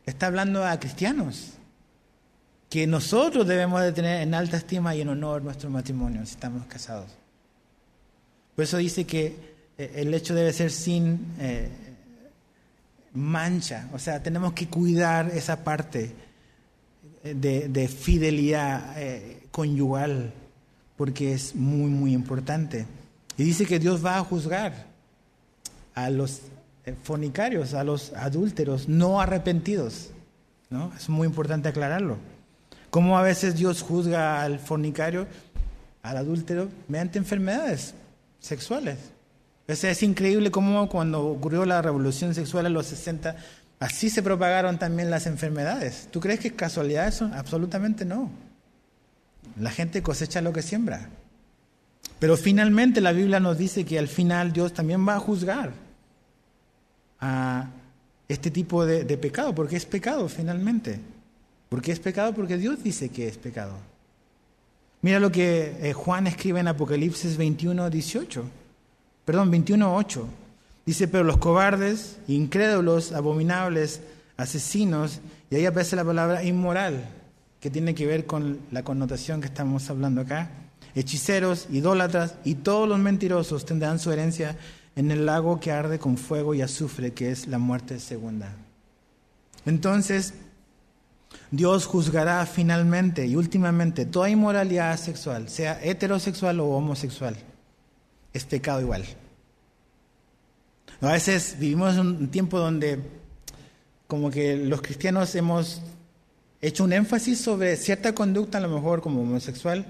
[0.06, 1.54] está hablando a cristianos.
[2.70, 6.66] Que nosotros debemos de tener en alta estima y en honor nuestro matrimonio si estamos
[6.66, 7.12] casados.
[8.56, 11.70] Por eso dice que el hecho debe ser sin eh,
[13.14, 13.90] mancha.
[13.94, 16.14] O sea, tenemos que cuidar esa parte
[17.24, 20.34] de, fidelidad eh, conyugal
[20.98, 22.86] porque es muy, muy importante.
[23.38, 24.88] Y dice que Dios va a juzgar
[25.96, 26.42] a los
[26.86, 30.12] eh, fornicarios, a los adúlteros no arrepentidos.
[30.70, 30.92] ¿no?
[30.96, 32.18] Es muy importante aclararlo.
[32.90, 35.26] Cómo a veces Dios juzga al fornicario,
[36.04, 37.96] al adúltero, mediante enfermedades
[38.40, 38.98] sexuales.
[39.68, 43.36] Es, es increíble cómo cuando ocurrió la revolución sexual en los 60,
[43.80, 46.08] así se propagaron también las enfermedades.
[46.12, 47.30] ¿Tú crees que es casualidad eso?
[47.34, 48.30] Absolutamente no.
[49.60, 51.10] La gente cosecha lo que siembra.
[52.20, 55.74] Pero finalmente la Biblia nos dice que al final Dios también va a juzgar
[57.20, 57.70] a
[58.28, 61.00] este tipo de, pecado, porque es pecado finalmente.
[61.70, 62.34] ¿Por qué es pecado?
[62.34, 63.74] Porque Dios dice que es pecado.
[65.02, 68.46] Mira lo que eh, Juan escribe en Apocalipsis 21, 18.
[69.26, 70.28] Perdón, 21, 8.
[70.86, 74.02] Dice, pero los cobardes, incrédulos, abominables,
[74.36, 77.10] asesinos, y ahí aparece la palabra inmoral,
[77.60, 80.52] que tiene que ver con la connotación que estamos hablando acá.
[80.96, 84.58] Hechiceros, idólatras y todos los mentirosos tendrán su herencia
[84.96, 88.54] en el lago que arde con fuego y azufre, que es la muerte segunda.
[89.66, 90.34] Entonces,
[91.50, 97.36] Dios juzgará finalmente y últimamente toda inmoralidad sexual, sea heterosexual o homosexual.
[98.34, 99.06] Es pecado igual.
[101.02, 103.00] A veces vivimos un tiempo donde
[104.08, 105.82] como que los cristianos hemos
[106.62, 109.86] hecho un énfasis sobre cierta conducta, a lo mejor como homosexual,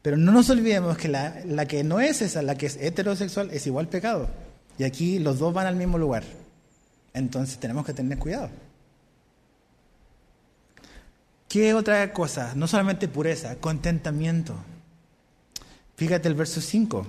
[0.00, 3.50] pero no nos olvidemos que la, la, que no es esa, la que es heterosexual,
[3.50, 4.28] es igual pecado.
[4.78, 6.24] Y aquí los dos van al mismo lugar.
[7.14, 8.48] Entonces tenemos que tener cuidado.
[11.48, 12.54] ¿Qué otra cosa?
[12.56, 14.54] No solamente pureza, contentamiento.
[15.96, 17.06] Fíjate el verso 5.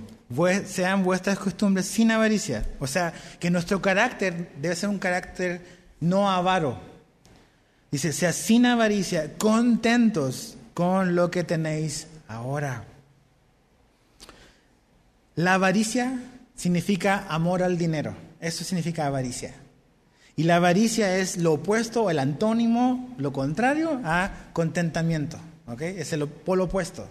[0.66, 2.66] Sean vuestras costumbres sin avaricia.
[2.80, 6.94] O sea, que nuestro carácter debe ser un carácter no avaro
[7.94, 12.82] Dice, sea sin avaricia, contentos con lo que tenéis ahora.
[15.36, 16.18] La avaricia
[16.56, 18.16] significa amor al dinero.
[18.40, 19.54] Eso significa avaricia.
[20.34, 25.38] Y la avaricia es lo opuesto, el antónimo, lo contrario a contentamiento.
[25.78, 27.06] Es el polo opuesto.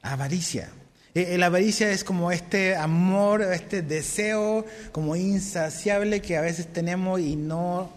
[0.00, 0.68] Avaricia.
[1.16, 7.20] E, la avaricia es como este amor, este deseo como insaciable que a veces tenemos
[7.20, 7.90] y no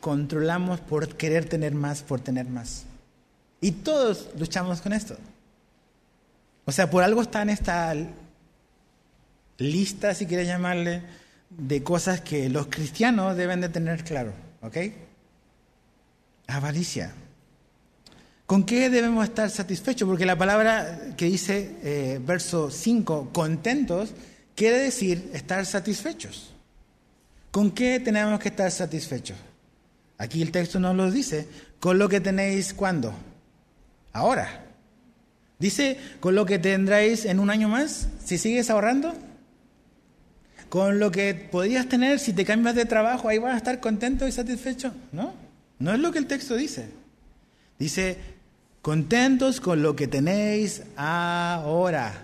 [0.00, 2.84] controlamos por querer tener más, por tener más.
[3.62, 5.16] Y todos luchamos con esto.
[6.66, 7.94] O sea, por algo está en esta
[9.56, 11.00] lista, si quieres llamarle,
[11.48, 14.34] de cosas que los cristianos deben de tener claro.
[14.60, 14.76] ¿Ok?
[16.46, 17.14] Avaricia.
[18.46, 20.08] ¿Con qué debemos estar satisfechos?
[20.08, 24.10] Porque la palabra que dice, eh, verso 5, contentos,
[24.54, 26.52] quiere decir estar satisfechos.
[27.50, 29.36] ¿Con qué tenemos que estar satisfechos?
[30.18, 31.48] Aquí el texto nos lo dice.
[31.80, 33.12] Con lo que tenéis cuándo?
[34.12, 34.62] Ahora.
[35.58, 39.12] Dice, con lo que tendréis en un año más, si sigues ahorrando.
[40.68, 44.28] Con lo que podrías tener si te cambias de trabajo, ahí vas a estar contento
[44.28, 44.92] y satisfecho.
[45.10, 45.34] No,
[45.80, 46.86] no es lo que el texto dice.
[47.78, 48.35] Dice,
[48.86, 52.22] contentos con lo que tenéis ahora.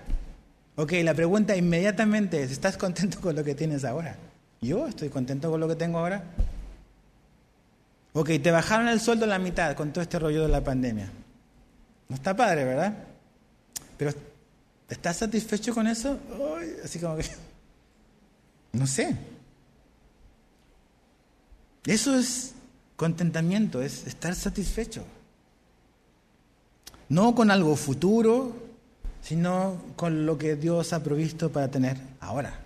[0.77, 4.14] Ok, la pregunta inmediatamente es, ¿estás contento con lo que tienes ahora?
[4.61, 6.22] Yo estoy contento con lo que tengo ahora.
[8.12, 11.11] Ok, te bajaron el sueldo a la mitad con todo este rollo de la pandemia.
[12.09, 12.94] No está padre, ¿verdad?
[13.98, 14.12] Pero,
[14.88, 16.16] ¿estás satisfecho con eso?
[16.85, 17.25] así como que...
[18.70, 19.16] No sé.
[21.87, 22.55] Eso es
[22.94, 25.05] contentamiento, es estar satisfecho.
[27.12, 28.57] No con algo futuro,
[29.20, 32.59] sino con lo que Dios ha provisto para tener ahora.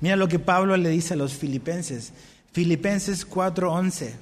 [0.00, 2.14] Mira lo que Pablo le dice a los filipenses.
[2.52, 4.14] Filipenses 4:11.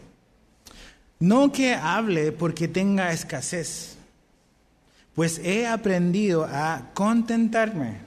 [1.21, 3.95] No que hable porque tenga escasez,
[5.15, 7.99] pues he aprendido a contentarme,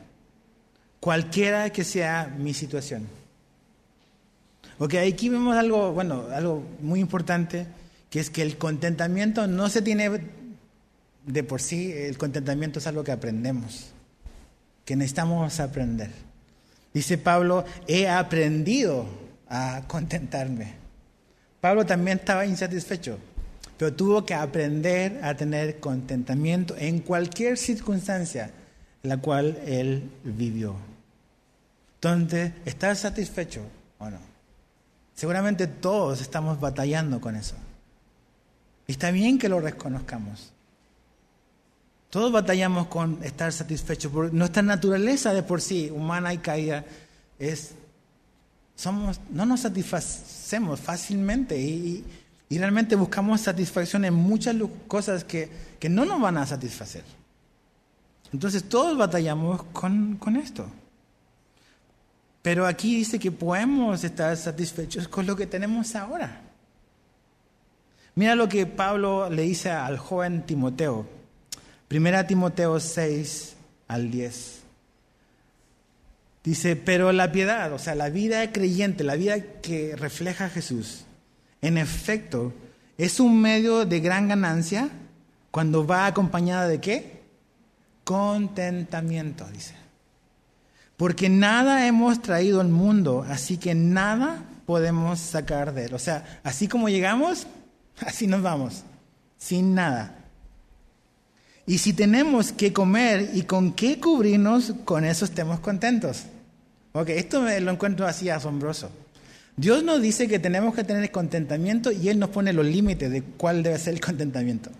[0.99, 3.07] cualquiera que sea mi situación.
[4.79, 7.67] Ok, aquí vemos algo, bueno, algo muy importante,
[8.09, 10.09] que es que el contentamiento no se tiene
[11.27, 13.87] de por sí, el contentamiento es algo que aprendemos,
[14.85, 16.09] que necesitamos aprender.
[16.93, 19.05] Dice Pablo, he aprendido
[19.49, 20.73] a contentarme.
[21.59, 23.19] Pablo también estaba insatisfecho,
[23.77, 28.49] pero tuvo que aprender a tener contentamiento en cualquier circunstancia
[29.03, 30.75] en la cual él vivió.
[31.95, 33.61] Entonces, ¿estás satisfecho
[33.99, 34.19] o no?
[35.13, 37.55] Seguramente todos estamos batallando con eso.
[38.87, 40.53] Está bien que lo reconozcamos.
[42.09, 44.11] Todos batallamos con estar satisfechos.
[44.11, 46.85] Porque nuestra naturaleza de por sí, humana y caída,
[47.39, 47.73] es.
[48.75, 52.05] Somos, no nos satisfacemos fácilmente y,
[52.49, 54.55] realmente buscamos satisfacción en muchas
[54.87, 57.03] cosas que, que, no nos van a satisfacer.
[58.31, 60.69] Entonces todos batallamos con, con esto.
[62.43, 66.41] Pero aquí dice que podemos estar satisfechos con lo que tenemos ahora.
[68.13, 71.16] Mira lo que Pablo le dice al joven Timoteo.
[71.87, 73.55] Primera Timoteo 6
[73.87, 74.61] al 10.
[76.43, 81.05] Dice, pero la piedad, o sea, la vida creyente, la vida que refleja a Jesús,
[81.61, 82.53] en efecto,
[82.97, 84.89] es un medio de gran ganancia
[85.51, 87.23] cuando va acompañada de qué?
[88.03, 89.75] Contentamiento, dice.
[90.95, 95.93] Porque nada hemos traído al mundo, así que nada podemos sacar de él.
[95.93, 97.47] O sea, así como llegamos,
[97.99, 98.83] así nos vamos,
[99.37, 100.16] sin nada.
[101.67, 106.23] Y si tenemos que comer y con qué cubrirnos, con eso estemos contentos.
[106.93, 108.89] Ok, esto me lo encuentro así asombroso.
[109.57, 113.21] Dios nos dice que tenemos que tener contentamiento y Él nos pone los límites de
[113.21, 114.71] cuál debe ser el contentamiento.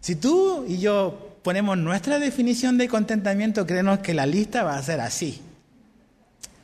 [0.00, 4.82] Si tú y yo ponemos nuestra definición de contentamiento, creemos que la lista va a
[4.82, 5.42] ser así.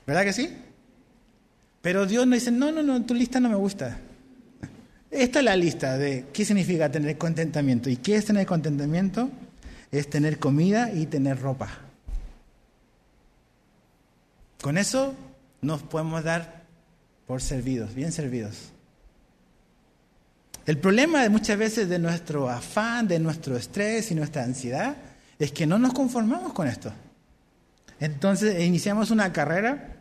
[0.07, 0.49] ¿Verdad que sí?
[1.83, 3.99] Pero Dios nos dice, no, no, no, tu lista no me gusta.
[5.11, 7.91] Esta es la lista de qué significa tener contentamiento.
[7.91, 9.29] ¿Y qué es tener contentamiento?
[9.93, 11.69] Es tener comida y tener ropa.
[14.61, 15.15] Con eso
[15.61, 16.63] nos podemos dar
[17.27, 18.73] por servidos, bien servidos.
[20.65, 24.97] El problema muchas veces de nuestro afán, de nuestro estrés y nuestra ansiedad
[25.39, 26.93] es que no nos conformamos con esto.
[27.99, 29.97] Entonces iniciamos una carrera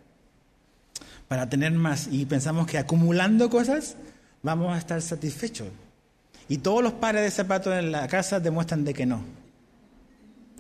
[1.28, 3.96] para tener más y pensamos que acumulando cosas
[4.44, 5.68] vamos a estar satisfechos.
[6.48, 9.41] Y todos los pares de zapatos en la casa demuestran de que no.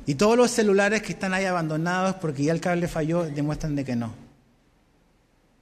[0.06, 3.86] Y todos los celulares que están ahí abandonados porque ya el cable falló demuestran de
[3.86, 4.14] que no.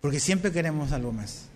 [0.02, 1.50] Porque siempre queremos algo más.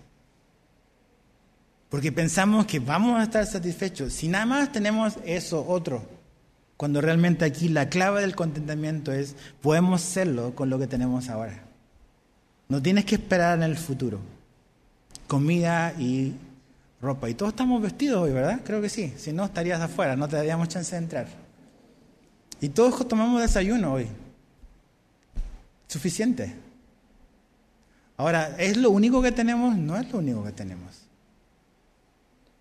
[1.88, 4.12] Porque pensamos que vamos a estar satisfechos.
[4.12, 6.02] Si nada más tenemos eso, otro.
[6.76, 11.62] Cuando realmente aquí la clave del contentamiento es, podemos serlo con lo que tenemos ahora.
[12.68, 14.18] No tienes que esperar en el futuro.
[15.28, 16.34] Comida y
[17.00, 17.30] ropa.
[17.30, 18.60] Y todos estamos vestidos hoy, ¿verdad?
[18.64, 19.14] Creo que sí.
[19.16, 21.43] Si no, estarías afuera, no te daríamos chance de entrar.
[22.64, 24.06] Y todos tomamos desayuno hoy.
[25.86, 26.54] Suficiente.
[28.16, 29.76] Ahora, ¿es lo único que tenemos?
[29.76, 31.02] No es lo único que tenemos.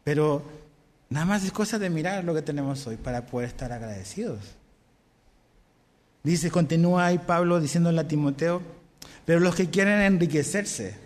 [0.03, 0.43] Pero
[1.07, 4.39] nada más es cosa de mirar lo que tenemos hoy para poder estar agradecidos.
[6.21, 8.61] Dice, continúa ahí Pablo diciéndole a Timoteo,
[9.23, 10.97] pero los que quieren enriquecerse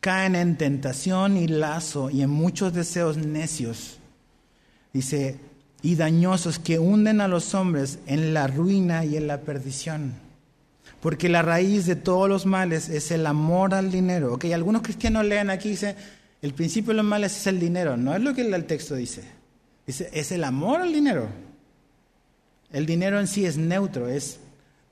[0.00, 3.98] caen en tentación y lazo y en muchos deseos necios.
[4.92, 5.40] Dice,
[5.84, 10.14] y dañosos que hunden a los hombres en la ruina y en la perdición.
[11.02, 14.32] Porque la raíz de todos los males es el amor al dinero.
[14.32, 15.94] Ok, algunos cristianos leen aquí, dice,
[16.40, 17.98] el principio de los males es el dinero.
[17.98, 19.24] No es lo que el texto dice.
[19.86, 21.28] Dice, es el amor al dinero.
[22.72, 24.40] El dinero en sí es neutro, es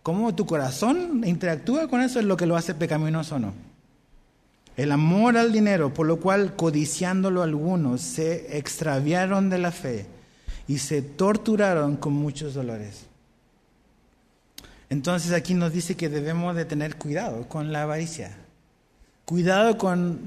[0.03, 3.55] cómo tu corazón interactúa con eso, es lo que lo hace pecaminoso o no.
[4.77, 10.07] El amor al dinero, por lo cual codiciándolo algunos se extraviaron de la fe
[10.69, 13.07] y se torturaron con muchos dolores.
[14.91, 18.37] Entonces aquí nos dice que debemos de tener cuidado con la avaricia.
[19.25, 20.21] Cuidado con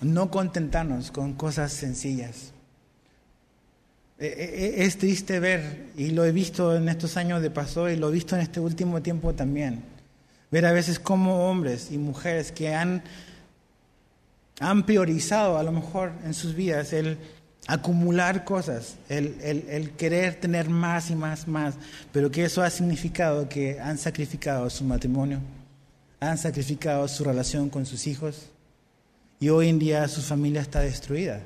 [0.00, 2.52] no contentarnos con cosas sencillas.
[4.18, 7.88] E, e, e, es triste ver, y lo he visto en estos años de paso,
[7.88, 9.82] y lo he visto en este último tiempo también
[10.50, 13.02] Ver a veces como hombres y mujeres que han,
[14.60, 17.18] han priorizado a lo mejor en sus vidas el
[17.68, 21.74] acumular cosas, el, el, querer tener más y más, más,
[22.12, 25.38] pero que eso ha significado que han sacrificado su matrimonio,
[26.18, 28.46] han sacrificado su relación con sus hijos
[29.38, 31.42] y hoy en día su familia está destruida.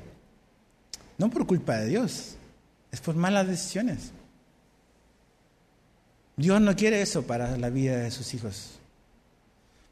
[1.17, 2.35] No por culpa de Dios,
[2.89, 4.13] es por malas decisiones.
[6.37, 8.79] Dios no quiere eso para la vida de sus hijos.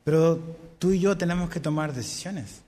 [0.06, 0.38] Pero
[0.80, 2.61] tú y yo tenemos que tomar decisiones.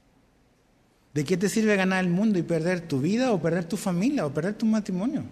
[1.13, 4.25] ¿De qué te sirve ganar el mundo y perder tu vida o perder tu familia
[4.25, 5.23] o perder tu matrimonio?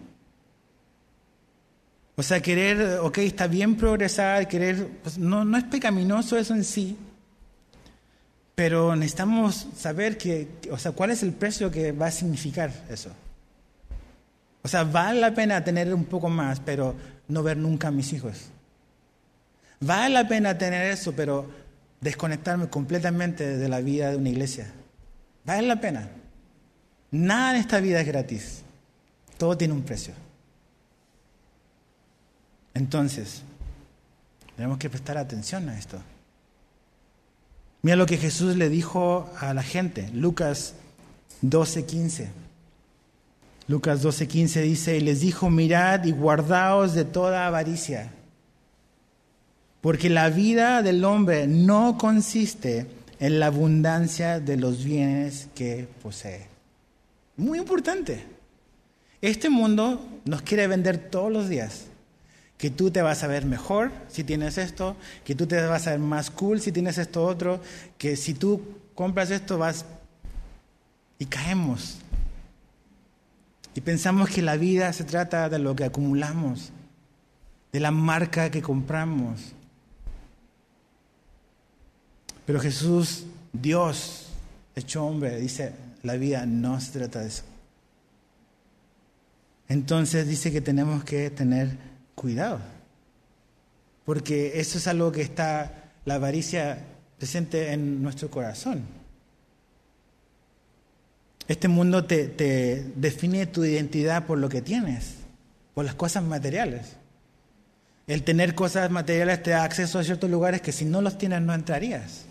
[2.15, 6.63] O sea, querer, ok, está bien progresar, querer, pues no, no es pecaminoso eso en
[6.63, 6.97] sí,
[8.53, 13.09] pero necesitamos saber que, o sea, cuál es el precio que va a significar eso.
[14.61, 16.95] O sea, vale la pena tener un poco más, pero
[17.27, 18.49] no ver nunca a mis hijos.
[19.79, 21.49] Vale la pena tener eso, pero
[22.01, 24.71] desconectarme completamente de la vida de una iglesia.
[25.45, 26.09] Vale la pena.
[27.11, 28.61] Nada en esta vida es gratis.
[29.37, 30.13] Todo tiene un precio.
[32.73, 33.41] Entonces,
[34.55, 36.01] tenemos que prestar atención a esto.
[37.81, 40.75] Mira lo que Jesús le dijo a la gente, Lucas
[41.41, 42.29] 12:15.
[43.67, 48.11] Lucas 12:15 dice, y les dijo, mirad y guardaos de toda avaricia,
[49.81, 52.87] porque la vida del hombre no consiste
[53.21, 56.47] en la abundancia de los bienes que posee.
[57.37, 58.25] Muy importante.
[59.21, 61.85] Este mundo nos quiere vender todos los días
[62.57, 65.91] que tú te vas a ver mejor si tienes esto, que tú te vas a
[65.91, 67.61] ver más cool si tienes esto otro,
[67.99, 68.59] que si tú
[68.95, 69.85] compras esto vas
[71.19, 71.99] y caemos.
[73.75, 76.71] Y pensamos que la vida se trata de lo que acumulamos,
[77.71, 79.53] de la marca que compramos.
[82.51, 83.23] Pero Jesús,
[83.53, 84.25] Dios,
[84.75, 85.71] hecho hombre, dice,
[86.03, 87.43] la vida no se trata de eso.
[89.69, 91.69] Entonces dice que tenemos que tener
[92.13, 92.59] cuidado,
[94.03, 96.79] porque eso es algo que está, la avaricia
[97.17, 98.83] presente en nuestro corazón.
[101.47, 105.13] Este mundo te, te define tu identidad por lo que tienes,
[105.73, 106.97] por las cosas materiales.
[108.07, 111.41] El tener cosas materiales te da acceso a ciertos lugares que si no los tienes
[111.43, 112.25] no entrarías.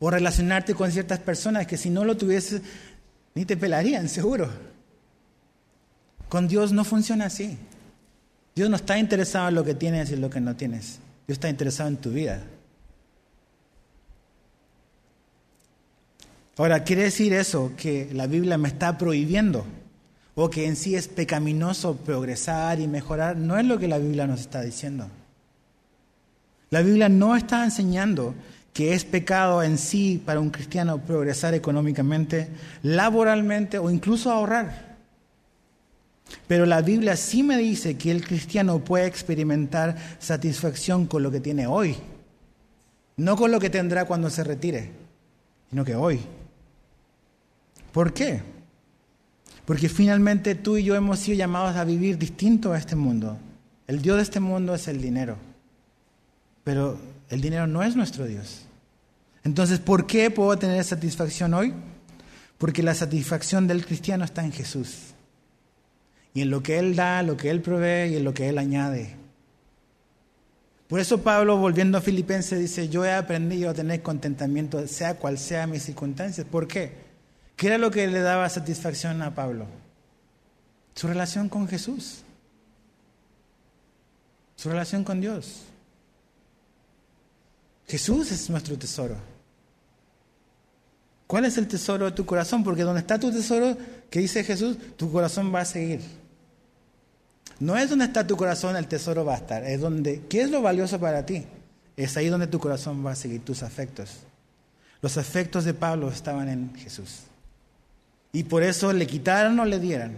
[0.00, 2.62] O relacionarte con ciertas personas que si no lo tuvieses
[3.34, 4.50] ni te pelarían, seguro.
[6.28, 7.56] Con Dios no funciona así.
[8.54, 10.98] Dios no está interesado en lo que tienes y lo que no tienes.
[11.26, 12.42] Dios está interesado en tu vida.
[16.56, 19.64] Ahora, ¿quiere decir eso que la Biblia me está prohibiendo?
[20.34, 23.36] O que en sí es pecaminoso progresar y mejorar.
[23.36, 25.08] No es lo que la Biblia nos está diciendo.
[26.70, 28.34] La Biblia no está enseñando
[28.72, 32.48] que es pecado en sí para un cristiano progresar económicamente,
[32.82, 34.96] laboralmente o incluso ahorrar.
[36.46, 41.40] Pero la Biblia sí me dice que el cristiano puede experimentar satisfacción con lo que
[41.40, 41.96] tiene hoy,
[43.16, 44.90] no con lo que tendrá cuando se retire,
[45.70, 46.20] sino que hoy.
[47.92, 48.42] ¿Por qué?
[49.64, 53.36] Porque finalmente tú y yo hemos sido llamados a vivir distinto a este mundo.
[53.88, 55.36] El Dios de este mundo es el dinero,
[56.62, 56.96] pero
[57.30, 58.66] el dinero no es nuestro Dios.
[59.44, 61.72] Entonces, ¿por qué puedo tener satisfacción hoy?
[62.58, 65.14] Porque la satisfacción del cristiano está en Jesús
[66.34, 68.58] y en lo que Él da, lo que Él provee y en lo que Él
[68.58, 69.16] añade.
[70.88, 75.38] Por eso Pablo, volviendo a Filipenses, dice, yo he aprendido a tener contentamiento, sea cual
[75.38, 76.46] sea mis circunstancias.
[76.50, 76.92] ¿Por qué?
[77.54, 79.66] ¿Qué era lo que le daba satisfacción a Pablo?
[80.96, 82.24] Su relación con Jesús.
[84.56, 85.69] Su relación con Dios.
[87.90, 89.16] Jesús es nuestro tesoro.
[91.26, 92.62] ¿Cuál es el tesoro de tu corazón?
[92.62, 93.76] Porque donde está tu tesoro,
[94.08, 96.00] que dice Jesús, tu corazón va a seguir.
[97.58, 99.64] No es donde está tu corazón, el tesoro va a estar.
[99.64, 101.44] Es donde, ¿qué es lo valioso para ti?
[101.96, 104.18] Es ahí donde tu corazón va a seguir, tus afectos.
[105.02, 107.22] Los afectos de Pablo estaban en Jesús.
[108.32, 110.14] Y por eso le quitaran o le dieran.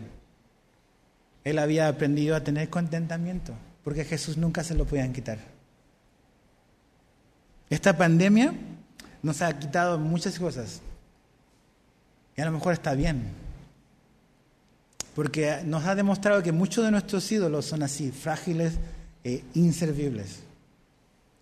[1.43, 5.52] Él había aprendido a tener contentamiento, porque Jesús nunca se lo podían quitar.
[7.73, 8.53] Esta pandemia
[9.23, 10.83] nos ha quitado muchas cosas.
[12.37, 13.33] Y a lo mejor está bien.
[15.15, 18.75] Porque nos ha demostrado que muchos de nuestros ídolos son así, frágiles
[19.25, 20.41] e inservibles.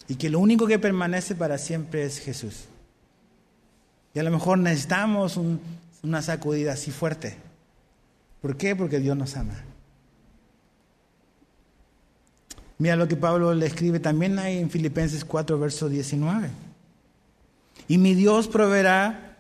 [0.07, 2.67] Y que lo único que permanece para siempre es Jesús.
[4.15, 7.39] Y a lo mejor necesitamos una sacudida así fuerte.
[8.41, 8.77] ¿Por qué?
[8.77, 9.65] Porque Dios nos ama.
[12.81, 16.49] Mira lo que Pablo le escribe también ahí en Filipenses 4, verso 19.
[17.89, 19.37] Y mi Dios proveerá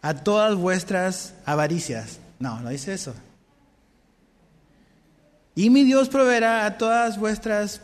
[0.00, 2.20] a todas vuestras avaricias.
[2.38, 3.12] No, no dice eso.
[5.54, 7.82] Y mi Dios proveerá a todas vuestras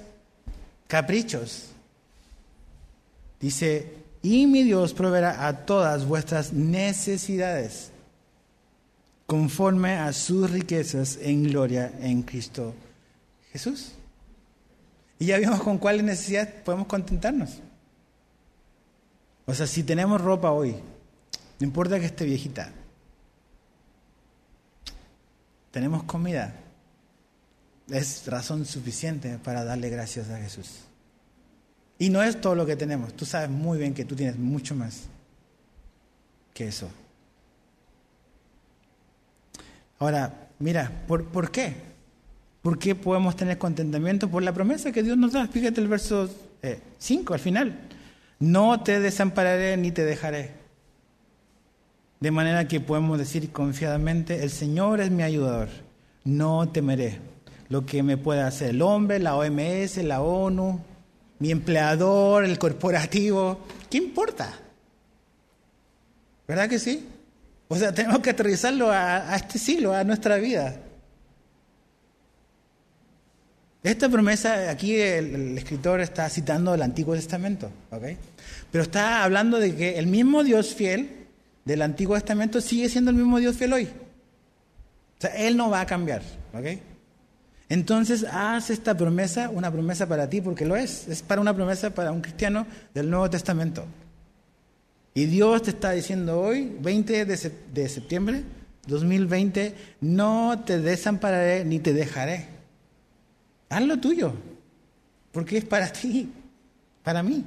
[0.87, 1.67] caprichos.
[3.39, 7.91] Dice, y mi Dios proveerá a todas vuestras necesidades
[9.27, 12.75] conforme a sus riquezas en gloria en Cristo
[13.53, 13.93] Jesús.
[15.21, 17.59] Y ya vimos con cuáles necesidades podemos contentarnos.
[19.45, 22.73] O sea, si tenemos ropa hoy, no importa que esté viejita,
[25.71, 26.55] tenemos comida,
[27.91, 30.85] es razón suficiente para darle gracias a Jesús.
[31.99, 34.75] Y no es todo lo que tenemos, tú sabes muy bien que tú tienes mucho
[34.75, 35.03] más
[36.55, 36.89] que eso.
[39.99, 41.90] Ahora, mira, ¿por, ¿por qué?
[42.63, 44.29] ¿Por qué podemos tener contentamiento?
[44.29, 45.47] Por la promesa que Dios nos da.
[45.47, 46.29] Fíjate el verso
[46.99, 47.81] 5 eh, al final.
[48.39, 50.53] No te desampararé ni te dejaré.
[52.21, 55.69] De manera que podemos decir confiadamente, el Señor es mi ayudador,
[56.25, 57.19] no temeré
[57.71, 60.81] lo que me pueda hacer el hombre, la OMS, la ONU,
[61.39, 64.53] mi empleador, el corporativo, ¿qué importa?
[66.47, 67.09] ¿Verdad que sí?
[67.69, 70.77] O sea, tenemos que aterrizarlo a, este siglo, a nuestra vida.
[73.83, 78.05] Esta promesa, aquí el, escritor está citando el Antiguo Testamento, ¿ok?
[78.71, 81.09] Pero está hablando de que el mismo Dios fiel
[81.65, 83.85] del Antiguo Testamento sigue siendo el mismo Dios fiel hoy.
[83.85, 86.23] O sea, Él no va a cambiar,
[86.53, 86.67] ¿ok?
[87.71, 91.09] Entonces, haz esta promesa una promesa para ti, porque lo es.
[91.09, 93.87] Es para una promesa para un cristiano del Nuevo Testamento.
[95.15, 98.43] Y Dios te está diciendo hoy, 20 de, de septiembre
[98.87, 102.60] 2020, no te desampararé ni te dejaré.
[103.71, 104.35] Haz lo tuyo,
[105.33, 106.29] porque es para ti,
[107.05, 107.45] para mí.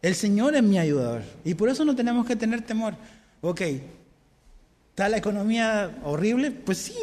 [0.00, 2.94] El Señor es mi ayudador y por eso no tenemos que tener temor.
[3.42, 6.50] Ok, ¿está la economía horrible?
[6.50, 6.96] Pues sí.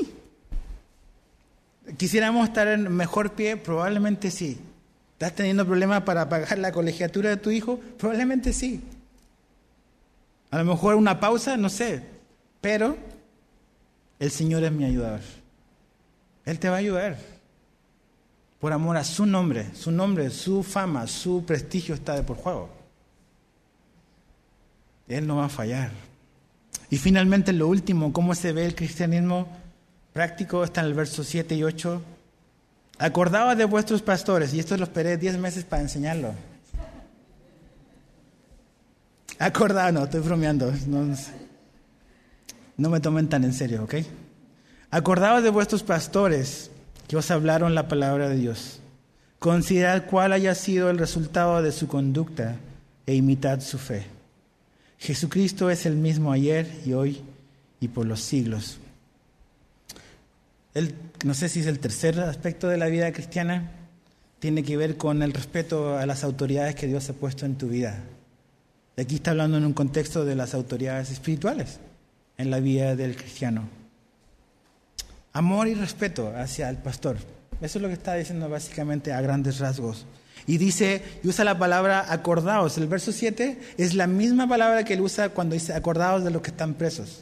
[1.97, 3.55] ¿Quisiéramos estar en mejor pie?
[3.57, 4.57] Probablemente sí.
[5.13, 7.80] ¿Estás teniendo problemas para pagar la colegiatura de tu hijo?
[7.99, 8.82] Probablemente sí.
[10.49, 12.01] A lo mejor una pausa, no sé,
[12.59, 12.97] pero
[14.19, 15.21] el Señor es mi ayudador.
[16.45, 17.36] Él te va a ayudar.
[18.59, 22.69] Por amor a su nombre, su nombre, su fama, su prestigio está de por juego.
[25.07, 25.91] Él no va a fallar.
[26.89, 29.47] Y finalmente lo último, ¿cómo se ve el cristianismo
[30.13, 30.63] práctico?
[30.63, 32.01] Está en el verso 7 y 8.
[32.99, 36.33] Acordaos de vuestros pastores, y esto lo esperé 10 meses para enseñarlo.
[39.39, 40.73] Acordado, no, estoy bromeando.
[42.77, 43.95] No, me tomen tan en serio, ¿ok?
[44.89, 46.71] Acordaos de vuestros pastores
[47.07, 48.79] que os hablaron la palabra de Dios.
[49.39, 52.55] Considerad cuál haya sido el resultado de su conducta
[53.05, 54.05] e imitad su fe.
[54.99, 57.21] Jesucristo es el mismo ayer y hoy
[57.79, 58.79] y por los siglos.
[60.73, 63.71] El, no sé si es el tercer aspecto de la vida cristiana,
[64.39, 67.67] tiene que ver con el respeto a las autoridades que Dios ha puesto en tu
[67.67, 68.03] vida.
[68.97, 71.79] Aquí está hablando en un contexto de las autoridades espirituales
[72.37, 73.69] en la vida del cristiano.
[75.38, 77.17] Amor y respeto hacia el pastor.
[77.61, 80.07] Eso es lo que está diciendo básicamente a grandes rasgos.
[80.47, 82.75] Y dice, y usa la palabra acordaos.
[82.79, 86.41] El verso 7 es la misma palabra que él usa cuando dice acordaos de los
[86.41, 87.21] que están presos.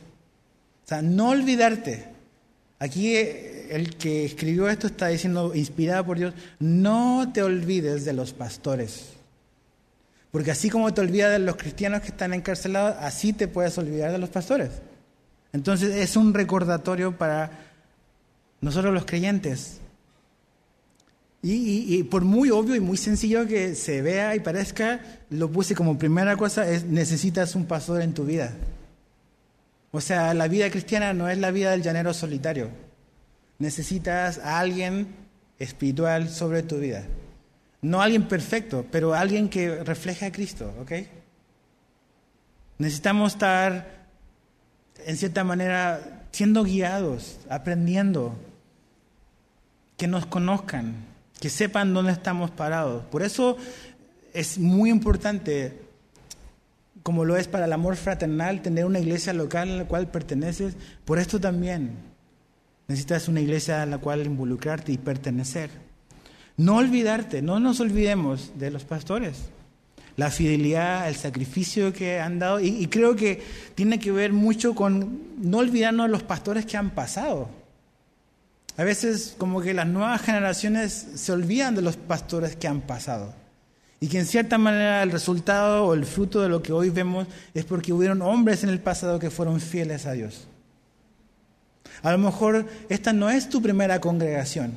[0.86, 2.06] O sea, no olvidarte.
[2.80, 8.14] Aquí eh, el que escribió esto está diciendo, inspirado por Dios, no te olvides de
[8.14, 9.08] los pastores.
[10.32, 14.14] Porque así como te olvidas de los cristianos que están encarcelados, así te puedes olvidar
[14.14, 14.70] de los pastores.
[15.52, 17.65] Entonces es un recordatorio para
[18.66, 19.80] nosotros los creyentes.
[21.44, 26.00] Y, por muy obvio y muy sencillo que se vea y parezca, lo puse como
[26.00, 28.56] primera cosa, es necesitas un pastor en tu vida.
[29.92, 32.70] O sea, la vida cristiana no es la vida del llanero solitario.
[33.60, 35.10] Necesitas a alguien
[35.60, 37.04] espiritual sobre tu vida.
[37.84, 40.92] No alguien perfecto, pero alguien que refleje a Cristo, ¿ok?
[42.80, 44.08] Necesitamos estar,
[45.06, 48.36] en cierta manera, siendo guiados, aprendiendo,
[49.98, 50.96] que nos conozcan,
[51.40, 53.04] que sepan dónde estamos parados.
[53.06, 53.58] Por eso
[54.34, 55.80] es muy importante,
[57.04, 60.76] como lo es para el amor fraternal, tener una iglesia local a la cual perteneces.
[61.06, 61.92] Por esto también
[62.88, 65.70] necesitas una iglesia a la cual involucrarte y pertenecer.
[66.58, 69.50] No olvidarte, no nos olvidemos de los pastores.
[70.16, 73.42] La fidelidad, el sacrificio que han dado, y, creo que
[73.76, 77.50] tiene que ver mucho con no olvidarnos de los pastores que han pasado.
[78.78, 83.34] A veces como que las nuevas generaciones se olvidan de los pastores que han pasado.
[84.02, 87.28] Y que en cierta manera el resultado o el fruto de lo que hoy vemos
[87.54, 90.48] es porque hubieron hombres en el pasado que fueron fieles a Dios.
[92.04, 94.74] A lo mejor esta no es tu primera congregación.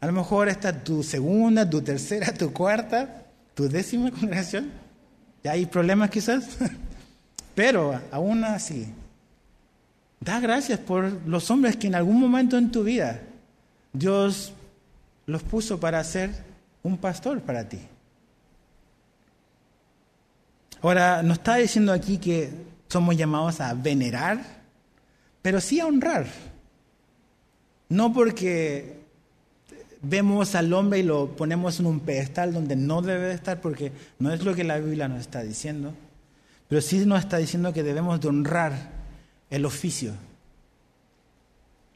[0.00, 4.70] A lo mejor esta es tu segunda, tu tercera, tu cuarta, tu décima congregación.
[5.44, 6.58] Ya hay problemas quizás.
[7.54, 8.88] Pero aún así,
[10.26, 13.22] da gracias por los hombres que en algún momento en tu vida
[13.92, 14.52] Dios
[15.24, 16.30] los puso para ser
[16.82, 17.78] un pastor para ti.
[20.82, 22.50] Ahora, nos está diciendo aquí que
[22.88, 24.44] somos llamados a venerar,
[25.42, 26.26] pero sí a honrar.
[27.88, 28.98] No porque
[30.02, 34.32] vemos al hombre y lo ponemos en un pedestal donde no debe estar, porque no
[34.32, 35.94] es lo que la Biblia nos está diciendo,
[36.68, 38.95] pero sí nos está diciendo que debemos de honrar
[39.50, 40.14] el oficio.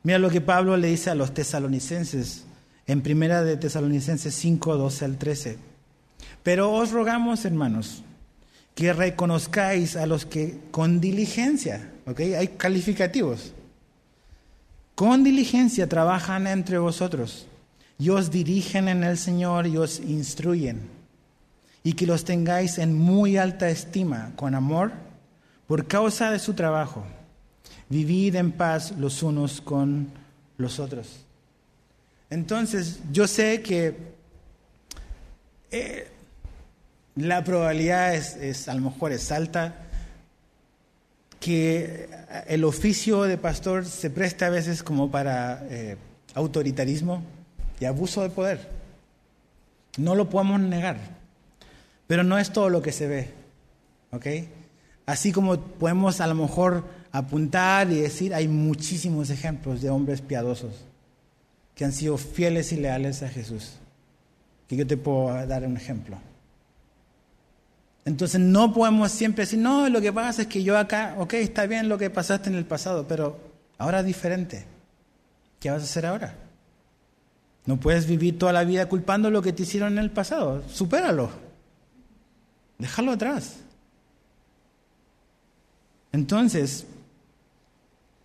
[0.03, 2.45] Mira lo que Pablo le dice a los tesalonicenses
[2.87, 5.59] en primera de Tesalonicenses 5, 12 al 13.
[6.43, 8.03] Pero os rogamos, hermanos,
[8.75, 12.21] que reconozcáis a los que con diligencia, ¿ok?
[12.39, 13.53] Hay calificativos.
[14.95, 17.47] Con diligencia trabajan entre vosotros
[17.99, 20.81] y os dirigen en el Señor y os instruyen.
[21.83, 24.93] Y que los tengáis en muy alta estima, con amor,
[25.67, 27.07] por causa de su trabajo.
[27.91, 30.11] Vivid en paz los unos con
[30.57, 31.27] los otros.
[32.31, 33.97] Entonces, yo sé que
[35.73, 36.09] eh,
[37.17, 39.75] la probabilidad es, a lo mejor es alta
[41.41, 42.09] que
[42.47, 45.97] el oficio de pastor se preste a veces como para eh,
[46.35, 47.25] autoritarismo
[47.81, 48.69] y abuso de poder.
[49.99, 50.99] No lo podemos negar,
[52.07, 53.41] pero no es todo lo que se ve.
[55.07, 60.73] Así como podemos a lo mejor apuntar y decir, hay muchísimos ejemplos de hombres piadosos
[61.75, 63.73] que han sido fieles y leales a Jesús.
[64.69, 66.19] Que yo te puedo dar un ejemplo.
[68.05, 71.67] Entonces no podemos siempre decir, no, lo que pasa es que yo acá, ok, está
[71.67, 73.39] bien lo que pasaste en el pasado, pero
[73.79, 74.65] ahora es diferente.
[75.59, 76.35] ¿Qué vas a hacer ahora?
[77.67, 80.63] No puedes vivir toda la vida culpando lo que te hicieron en el pasado.
[80.69, 81.31] Supéralo.
[82.79, 83.57] Déjalo atrás.
[86.13, 86.87] Entonces,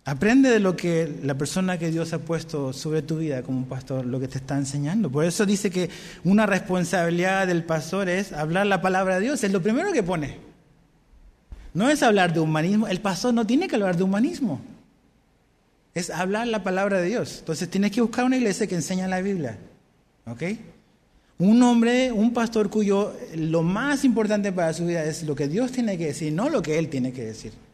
[0.06, 4.06] Aprende de lo que la persona que Dios ha puesto sobre tu vida como pastor,
[4.06, 5.10] lo que te está enseñando.
[5.10, 5.90] Por eso dice que
[6.22, 9.42] una responsabilidad del pastor es hablar la palabra de Dios.
[9.42, 10.36] Es lo primero que pone.
[11.74, 12.86] No es hablar de humanismo.
[12.86, 14.60] El pastor no tiene que hablar de humanismo.
[15.92, 17.40] Es hablar la palabra de Dios.
[17.40, 19.58] Entonces tienes que buscar una iglesia que enseña la Biblia.
[20.26, 20.42] ¿Ok?
[21.38, 25.72] Un hombre, un pastor cuyo lo más importante para su vida es lo que Dios
[25.72, 27.65] tiene que decir, no lo que él tiene que decir.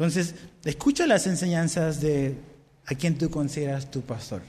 [0.00, 0.34] Entonces,
[0.64, 2.34] escucha las enseñanzas de
[2.86, 4.40] a quien tú consideras tu pastor.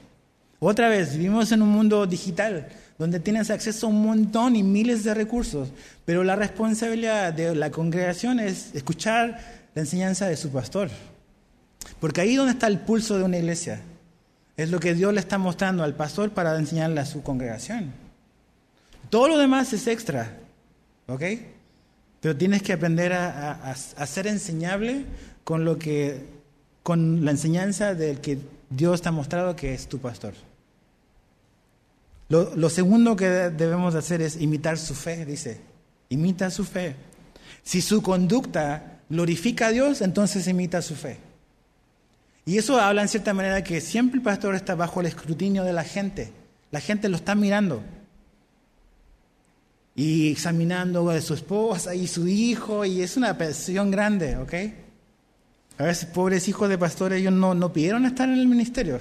[0.60, 5.04] Otra vez, vivimos en un mundo digital donde tienes acceso a un montón y miles
[5.04, 5.68] de recursos,
[6.06, 10.88] pero la responsabilidad de la congregación es escuchar la enseñanza de su pastor.
[12.00, 13.82] Porque ahí donde está el pulso de una iglesia.
[14.56, 17.92] Es lo que Dios le está mostrando al pastor para enseñarle a su congregación.
[19.10, 20.34] Todo lo demás es extra,
[21.08, 21.22] ¿ok?
[22.22, 25.04] Pero tienes que aprender a, a ser enseñable
[25.44, 26.26] con lo que,
[26.82, 28.38] con la enseñanza del que
[28.70, 30.34] Dios te ha mostrado que es tu pastor.
[32.28, 35.60] Lo, lo segundo que debemos hacer es imitar su fe, dice.
[36.08, 36.96] Imita su fe.
[37.62, 41.18] Si su conducta glorifica a Dios, entonces imita su fe.
[42.44, 45.72] Y eso habla en cierta manera que siempre el pastor está bajo el escrutinio de
[45.72, 46.32] la gente.
[46.70, 47.82] La gente lo está mirando.
[49.94, 54.54] Y examinando a su esposa y su hijo, y es una presión grande, ¿ok?
[55.78, 59.00] A veces, pobres hijos de pastores, ellos no, no pidieron estar en el ministerio.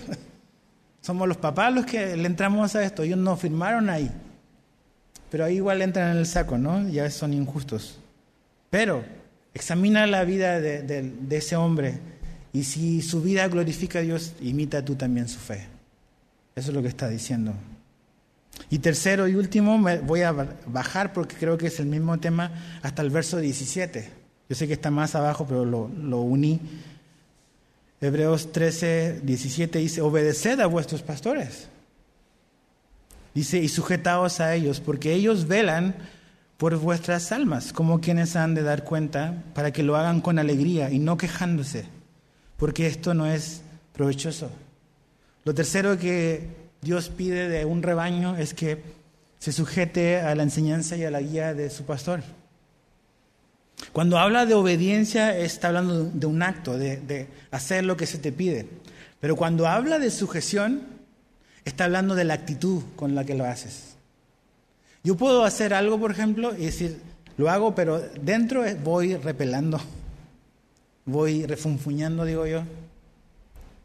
[1.01, 4.11] Somos los papás los que le entramos a esto, ellos no firmaron ahí.
[5.29, 6.87] Pero ahí igual entran en el saco, ¿no?
[6.89, 7.99] Ya son injustos.
[8.69, 9.03] Pero
[9.53, 11.99] examina la vida de, de ese hombre
[12.53, 15.67] y si su vida glorifica a Dios, imita tú también su fe.
[16.55, 17.53] Eso es lo que está diciendo.
[18.69, 20.31] Y tercero y último, me voy a
[20.65, 24.20] bajar porque creo que es el mismo tema hasta el verso 17.
[24.51, 26.59] Yo sé que está más abajo, pero lo, lo uní.
[28.01, 31.69] Hebreos 13, 17 dice, obedeced a vuestros pastores.
[33.33, 35.95] Dice, y sujetaos a ellos, porque ellos velan
[36.57, 40.91] por vuestras almas, como quienes han de dar cuenta, para que lo hagan con alegría
[40.91, 41.85] y no quejándose,
[42.57, 43.61] porque esto no es
[43.93, 44.51] provechoso.
[45.45, 46.49] Lo tercero que
[46.81, 48.83] Dios pide de un rebaño es que
[49.39, 52.21] se sujete a la enseñanza y a la guía de su pastor.
[53.93, 58.31] Cuando habla de obediencia está hablando de un acto, de, hacer lo que se te
[58.31, 58.67] pide.
[59.19, 60.83] Pero cuando habla de sujeción,
[61.65, 63.95] está hablando de la actitud con la que lo haces.
[65.03, 67.01] Yo puedo hacer algo, por ejemplo, y decir,
[67.37, 69.81] lo hago, pero dentro voy repelando,
[71.05, 72.63] voy refunfuñando, digo yo.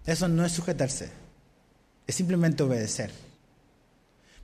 [0.05, 1.11] Eso no es sujetarse,
[2.07, 3.11] es simplemente obedecer.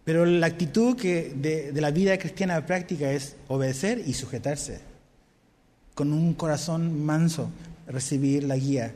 [0.02, 4.91] Pero la actitud que de la vida cristiana práctica es obedecer y sujetarse
[5.95, 7.51] con un corazón manso,
[7.86, 8.95] recibir la guía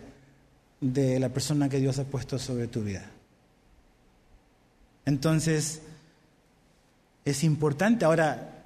[0.80, 3.04] de la persona que Dios ha puesto sobre tu vida.
[5.04, 5.82] Entonces,
[7.24, 8.04] es importante.
[8.04, 8.64] Ahora,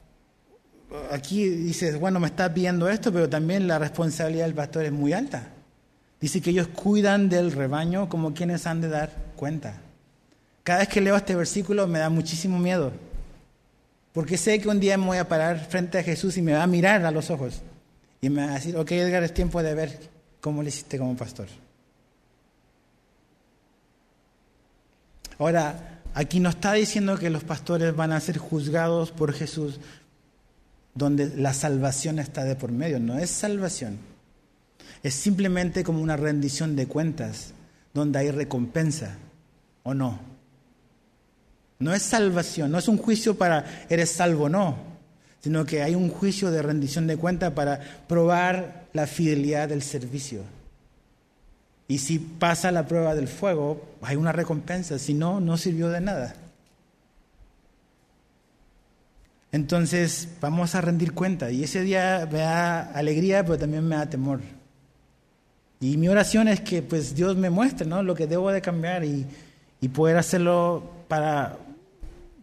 [1.10, 5.12] aquí dices, bueno, me estás pidiendo esto, pero también la responsabilidad del pastor es muy
[5.12, 5.48] alta.
[6.20, 9.80] Dice que ellos cuidan del rebaño como quienes han de dar cuenta.
[10.62, 12.92] Cada vez que leo este versículo me da muchísimo miedo,
[14.12, 16.62] porque sé que un día me voy a parar frente a Jesús y me va
[16.62, 17.62] a mirar a los ojos
[18.20, 19.98] y me va a decir, ok Edgar, es tiempo de ver
[20.40, 21.48] cómo le hiciste como pastor.
[25.38, 29.80] Ahora, aquí no está diciendo que los pastores van a ser juzgados por Jesús
[30.94, 33.00] donde la salvación está de por medio.
[33.00, 33.98] No es salvación.
[35.02, 37.54] Es simplemente como una rendición de cuentas
[37.94, 39.16] donde hay recompensa
[39.82, 40.20] o no.
[41.78, 44.76] No es salvación, no es un juicio para eres salvo o no,
[45.40, 50.42] sino que hay un juicio de rendición de cuentas para probar la fidelidad del servicio.
[51.88, 56.00] Y si pasa la prueba del fuego, hay una recompensa, si no, no sirvió de
[56.00, 56.34] nada.
[59.52, 64.08] Entonces vamos a rendir cuenta y ese día me da alegría, pero también me da
[64.08, 64.40] temor.
[65.80, 68.02] Y mi oración es que pues Dios me muestre ¿no?
[68.02, 69.26] lo que debo de cambiar y,
[69.94, 71.56] poder hacerlo para,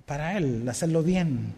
[0.05, 1.53] para Él, hacerlo bien.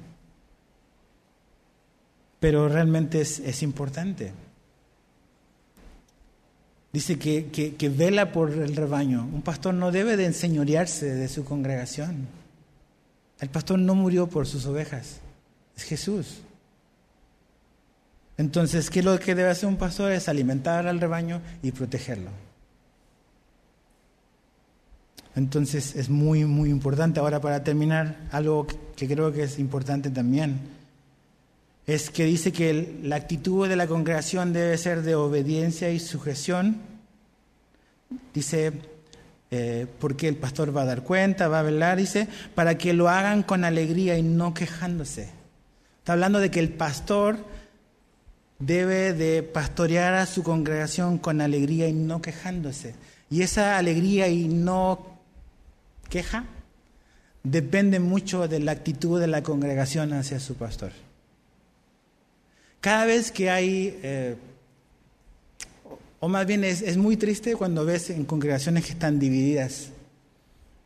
[2.39, 4.31] Pero realmente es, es importante.
[6.91, 9.27] Dice que, que, vela por el rebaño.
[9.31, 12.27] Un pastor no debe de enseñorearse de su congregación.
[13.39, 15.19] El pastor no murió por sus ovejas.
[15.77, 16.41] Jesús.
[18.37, 20.11] Entonces, ¿qué es lo que debe hacer un pastor?
[20.11, 22.31] Es alimentar al rebaño y protegerlo.
[25.35, 27.19] Entonces es muy, muy importante.
[27.19, 28.65] Ahora, para terminar, algo
[28.95, 30.59] que creo que es importante también,
[31.89, 36.77] es que dice que la actitud de la congregación debe ser de obediencia y sujeción.
[38.31, 38.73] Dice,
[39.49, 43.09] eh, porque el pastor va a dar cuenta, va a velar, dice, para que lo
[43.09, 45.31] hagan con alegría y no quejándose.
[45.97, 47.43] Está hablando de que el pastor
[48.59, 52.93] debe de pastorear a su congregación con alegría y no quejándose.
[53.31, 55.17] Y esa alegría y no
[56.07, 56.45] queja
[57.41, 60.91] depende mucho de la actitud de la congregación hacia su pastor.
[62.81, 64.35] Cada vez que hay, eh,
[66.19, 69.89] o más bien es, es muy triste cuando ves en congregaciones que están divididas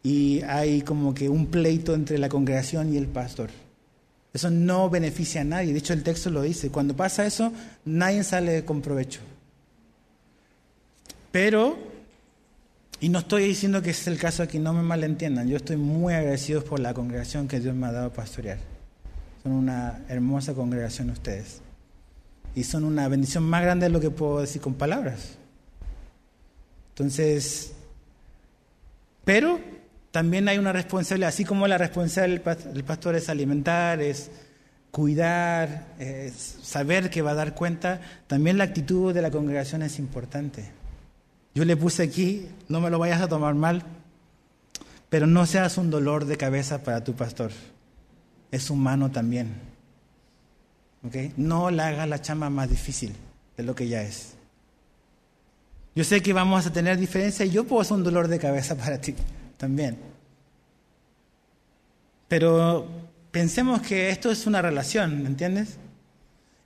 [0.03, 3.49] y hay como que un pleito entre la congregación y el pastor.
[4.33, 5.71] Eso no beneficia a nadie.
[5.71, 6.69] De hecho, el texto lo dice.
[6.69, 7.53] Cuando pasa eso,
[7.85, 9.21] nadie sale con provecho.
[11.31, 11.77] Pero,
[12.99, 15.47] y no estoy diciendo que es el caso aquí, no me malentiendan.
[15.47, 18.57] Yo estoy muy agradecido por la congregación que Dios me ha dado a pastorear.
[19.43, 21.61] Son una hermosa congregación ustedes.
[22.55, 25.37] Y son una bendición más grande de lo que puedo decir con palabras.
[26.89, 27.73] Entonces,
[29.23, 29.59] pero
[30.11, 34.29] también hay una responsabilidad, así como la responsabilidad del pastor es alimentar, es
[34.91, 39.97] cuidar, es saber que va a dar cuenta, también la actitud de la congregación es
[39.97, 40.65] importante.
[41.55, 43.81] Yo le puse aquí, no me lo vayas a tomar mal,
[45.09, 47.51] pero no seas un dolor de cabeza para tu pastor.
[48.51, 49.72] Es humano también.
[51.05, 51.33] ¿Okay?
[51.37, 53.13] No le hagas la chamba más difícil
[53.57, 54.33] de lo que ya es.
[55.95, 58.75] Yo sé que vamos a tener diferencias y yo puedo ser un dolor de cabeza
[58.77, 59.15] para ti
[59.57, 59.97] también.
[62.27, 62.87] Pero
[63.31, 65.77] pensemos que esto es una relación, ¿me entiendes?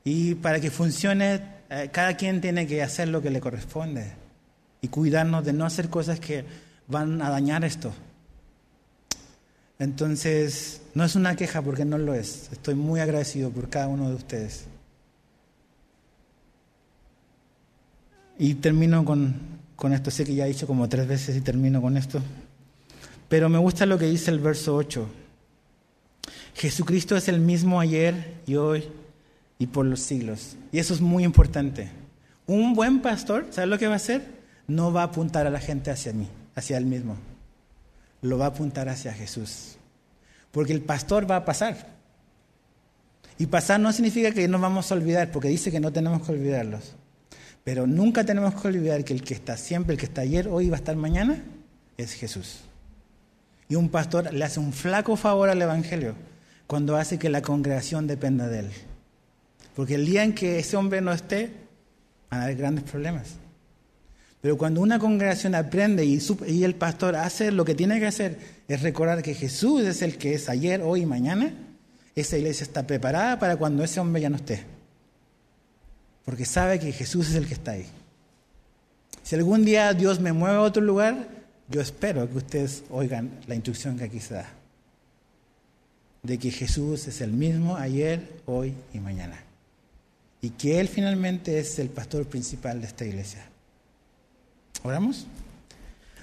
[0.04, 4.14] Y para que funcione, eh, cada quien tiene que hacer lo que le corresponde
[4.82, 6.46] y cuidarnos de no hacer cosas que
[6.88, 7.92] van a dañar esto.
[9.80, 12.50] Entonces, no es una queja porque no lo es.
[12.52, 14.66] Estoy muy agradecido por cada uno de ustedes.
[18.40, 19.36] Y termino con,
[19.76, 20.10] con esto.
[20.10, 22.22] Sé que ya he dicho como tres veces y termino con esto.
[23.30, 25.08] Pero me gusta lo que dice el verso 8.
[26.56, 28.86] Jesucristo es el mismo ayer y hoy
[29.60, 30.56] y por los siglos.
[30.72, 31.90] Y eso es muy importante.
[32.48, 34.26] Un buen pastor, ¿sabe lo que va a hacer?
[34.68, 37.16] No va a apuntar a la gente hacia mí, hacia él mismo.
[38.22, 39.78] Lo va a apuntar hacia Jesús.
[40.51, 41.97] Porque el pastor va a pasar.
[43.38, 46.32] Y pasar no significa que nos vamos a olvidar, porque dice que no tenemos que
[46.32, 46.95] olvidarlos.
[47.63, 50.68] Pero nunca tenemos que olvidar que el que está siempre, el que está ayer, hoy
[50.68, 51.43] y va a estar mañana,
[51.97, 52.61] es Jesús.
[53.70, 56.15] Y un pastor le hace un flaco favor al Evangelio
[56.65, 58.72] cuando hace que la congregación dependa de él.
[59.76, 61.51] Porque el día en que ese hombre no esté,
[62.32, 63.36] van a haber grandes problemas.
[64.42, 68.82] Pero cuando una congregación aprende y, el pastor hace lo que tiene que hacer, es
[68.82, 71.54] recordar que Jesús es el que es ayer, hoy y mañana,
[72.16, 74.64] esa iglesia está preparada para cuando ese hombre ya no esté.
[76.24, 77.86] Porque sabe que Jesús es el que está ahí.
[79.24, 81.28] Si algún día Dios me mueve a otro lugar,
[81.70, 84.54] yo espero que ustedes oigan la instrucción que aquí se da.
[86.24, 89.40] de que Jesús es el mismo ayer, hoy y mañana.
[90.42, 93.46] Y que Él finalmente es el pastor principal de esta iglesia.
[94.84, 95.28] ¿Oramos?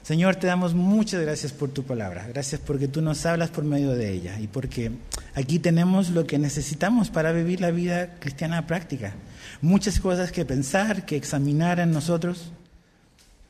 [0.03, 2.27] Señor, te damos muchas gracias por tu palabra.
[2.29, 4.93] Gracias porque tú nos hablas por medio de ella y porque
[5.35, 9.15] aquí tenemos lo que necesitamos para vivir la vida cristiana práctica.
[9.63, 12.53] Muchas cosas que pensar, que examinar en nosotros.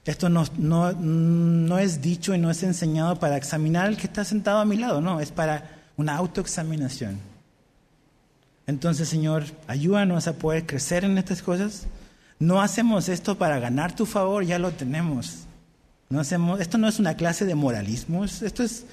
[0.05, 4.25] Esto no, no, no es dicho y no es enseñado para examinar al que está
[4.25, 7.19] sentado a mi lado, no, es para una autoexaminación.
[8.67, 11.87] Entonces, Señor, ayúdanos a poder crecer en estas cosas.
[12.39, 15.45] No hacemos esto para ganar tu favor, ya lo tenemos.
[16.11, 18.87] No hacemos, esto no es una clase de moralismo, esto es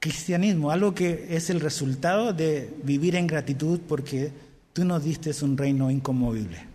[0.00, 4.32] cristianismo, algo que es el resultado de vivir en gratitud porque
[4.72, 6.66] tú nos diste un reino inconmovible.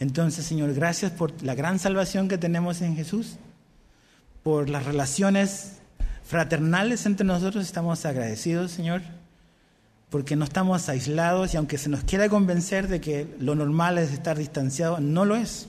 [0.00, 3.36] Entonces, Señor, gracias por la gran salvación que tenemos en Jesús,
[4.42, 5.78] por las relaciones
[6.24, 9.02] fraternales entre nosotros, estamos agradecidos, Señor,
[10.10, 14.12] porque no estamos aislados y aunque se nos quiera convencer de que lo normal es
[14.12, 15.68] estar distanciado, no lo es.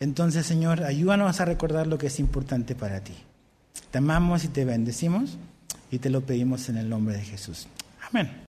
[0.00, 3.14] Entonces, Señor, ayúdanos a recordar lo que es importante para ti.
[3.90, 5.38] Te amamos y te bendecimos
[5.90, 7.68] y te lo pedimos en el nombre de Jesús.
[8.10, 8.42] Amén.